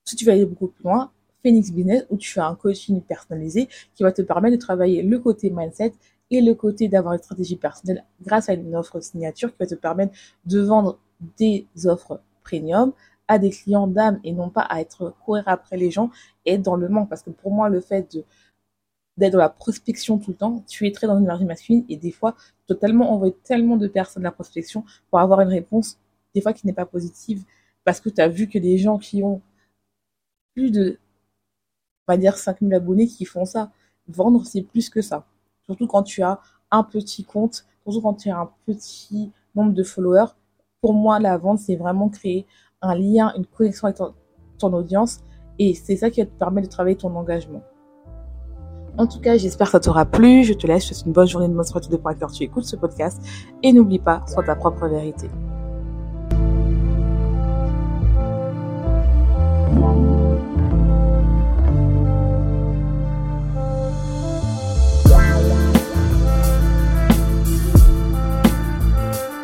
si 0.05 0.15
tu 0.15 0.25
veux 0.25 0.31
aller 0.31 0.45
beaucoup 0.45 0.67
plus 0.67 0.83
loin, 0.83 1.11
Phoenix 1.43 1.71
Business 1.71 2.05
où 2.09 2.17
tu 2.17 2.29
fais 2.31 2.39
un 2.39 2.55
coaching 2.55 3.01
personnalisé 3.01 3.67
qui 3.95 4.03
va 4.03 4.11
te 4.11 4.21
permettre 4.21 4.55
de 4.55 4.61
travailler 4.61 5.01
le 5.01 5.19
côté 5.19 5.49
mindset 5.49 5.93
et 6.29 6.41
le 6.41 6.53
côté 6.53 6.87
d'avoir 6.87 7.13
une 7.13 7.19
stratégie 7.19 7.55
personnelle 7.55 8.05
grâce 8.21 8.49
à 8.49 8.53
une 8.53 8.75
offre 8.75 8.99
signature 8.99 9.49
qui 9.51 9.57
va 9.59 9.65
te 9.65 9.75
permettre 9.75 10.13
de 10.45 10.59
vendre 10.59 10.99
des 11.37 11.67
offres 11.85 12.21
premium 12.47 12.93
à 13.27 13.39
des 13.39 13.49
clients 13.49 13.87
d'âme 13.87 14.19
et 14.23 14.31
non 14.31 14.49
pas 14.49 14.61
à 14.61 14.79
être 14.79 15.13
courir 15.25 15.43
après 15.47 15.77
les 15.77 15.91
gens 15.91 16.09
et 16.45 16.53
être 16.53 16.61
dans 16.61 16.77
le 16.77 16.87
manque. 16.87 17.09
Parce 17.09 17.23
que 17.23 17.29
pour 17.29 17.51
moi, 17.51 17.69
le 17.69 17.81
fait 17.81 18.17
d'être 19.17 19.33
dans 19.33 19.39
la 19.39 19.49
prospection 19.49 20.17
tout 20.17 20.31
le 20.31 20.37
temps, 20.37 20.63
tu 20.67 20.87
es 20.87 20.91
très 20.91 21.07
dans 21.07 21.17
une 21.17 21.25
énergie 21.25 21.45
masculine 21.45 21.85
et 21.89 21.97
des 21.97 22.11
fois, 22.11 22.35
totalement 22.67 23.11
envoyer 23.13 23.35
tellement 23.43 23.77
de 23.77 23.87
personnes 23.87 24.23
à 24.23 24.29
la 24.29 24.31
prospection 24.31 24.85
pour 25.09 25.19
avoir 25.19 25.41
une 25.41 25.49
réponse, 25.49 25.99
des 26.33 26.41
fois 26.41 26.53
qui 26.53 26.65
n'est 26.65 26.73
pas 26.73 26.85
positive, 26.85 27.43
parce 27.83 27.99
que 27.99 28.09
tu 28.09 28.21
as 28.21 28.29
vu 28.29 28.47
que 28.47 28.59
des 28.59 28.77
gens 28.77 28.97
qui 28.97 29.23
ont 29.23 29.41
plus 30.53 30.71
de, 30.71 30.99
on 32.07 32.13
va 32.13 32.17
dire, 32.17 32.37
5000 32.37 32.73
abonnés 32.73 33.07
qui 33.07 33.25
font 33.25 33.45
ça. 33.45 33.71
Vendre, 34.07 34.45
c'est 34.45 34.61
plus 34.61 34.89
que 34.89 35.01
ça. 35.01 35.25
Surtout 35.65 35.87
quand 35.87 36.03
tu 36.03 36.21
as 36.21 36.39
un 36.71 36.83
petit 36.83 37.23
compte, 37.25 37.65
surtout 37.83 38.01
quand 38.01 38.15
tu 38.15 38.29
as 38.29 38.39
un 38.39 38.49
petit 38.65 39.31
nombre 39.55 39.73
de 39.73 39.83
followers, 39.83 40.31
pour 40.87 40.93
moi, 40.93 41.19
la 41.19 41.37
vente, 41.37 41.59
c'est 41.59 41.75
vraiment 41.75 42.07
créer 42.07 42.47
un 42.81 42.95
lien, 42.95 43.33
une 43.35 43.45
connexion 43.45 43.89
avec 43.89 43.97
ton, 44.57 44.73
audience. 44.73 45.19
Et 45.59 45.73
c'est 45.73 45.97
ça 45.97 46.09
qui 46.09 46.21
va 46.21 46.27
te 46.27 46.31
permettre 46.31 46.69
de 46.69 46.71
travailler 46.71 46.95
ton 46.95 47.13
engagement. 47.13 47.61
En 48.97 49.05
tout 49.05 49.19
cas, 49.19 49.35
j'espère 49.35 49.67
que 49.67 49.71
ça 49.71 49.81
t'aura 49.81 50.05
plu. 50.05 50.45
Je 50.45 50.53
te 50.53 50.65
laisse. 50.65 50.85
Je 50.85 50.89
te 50.91 50.93
souhaite 50.93 51.07
une 51.07 51.11
bonne 51.11 51.27
journée 51.27 51.49
de 51.49 51.53
bonne 51.53 51.65
soirée 51.65 51.85
pour 52.17 52.31
tu 52.31 52.43
écoutes 52.43 52.63
ce 52.63 52.77
podcast. 52.77 53.21
Et 53.63 53.73
n'oublie 53.73 53.99
pas, 53.99 54.23
sois 54.27 54.43
ta 54.43 54.55
propre 54.55 54.87
vérité. 54.87 55.27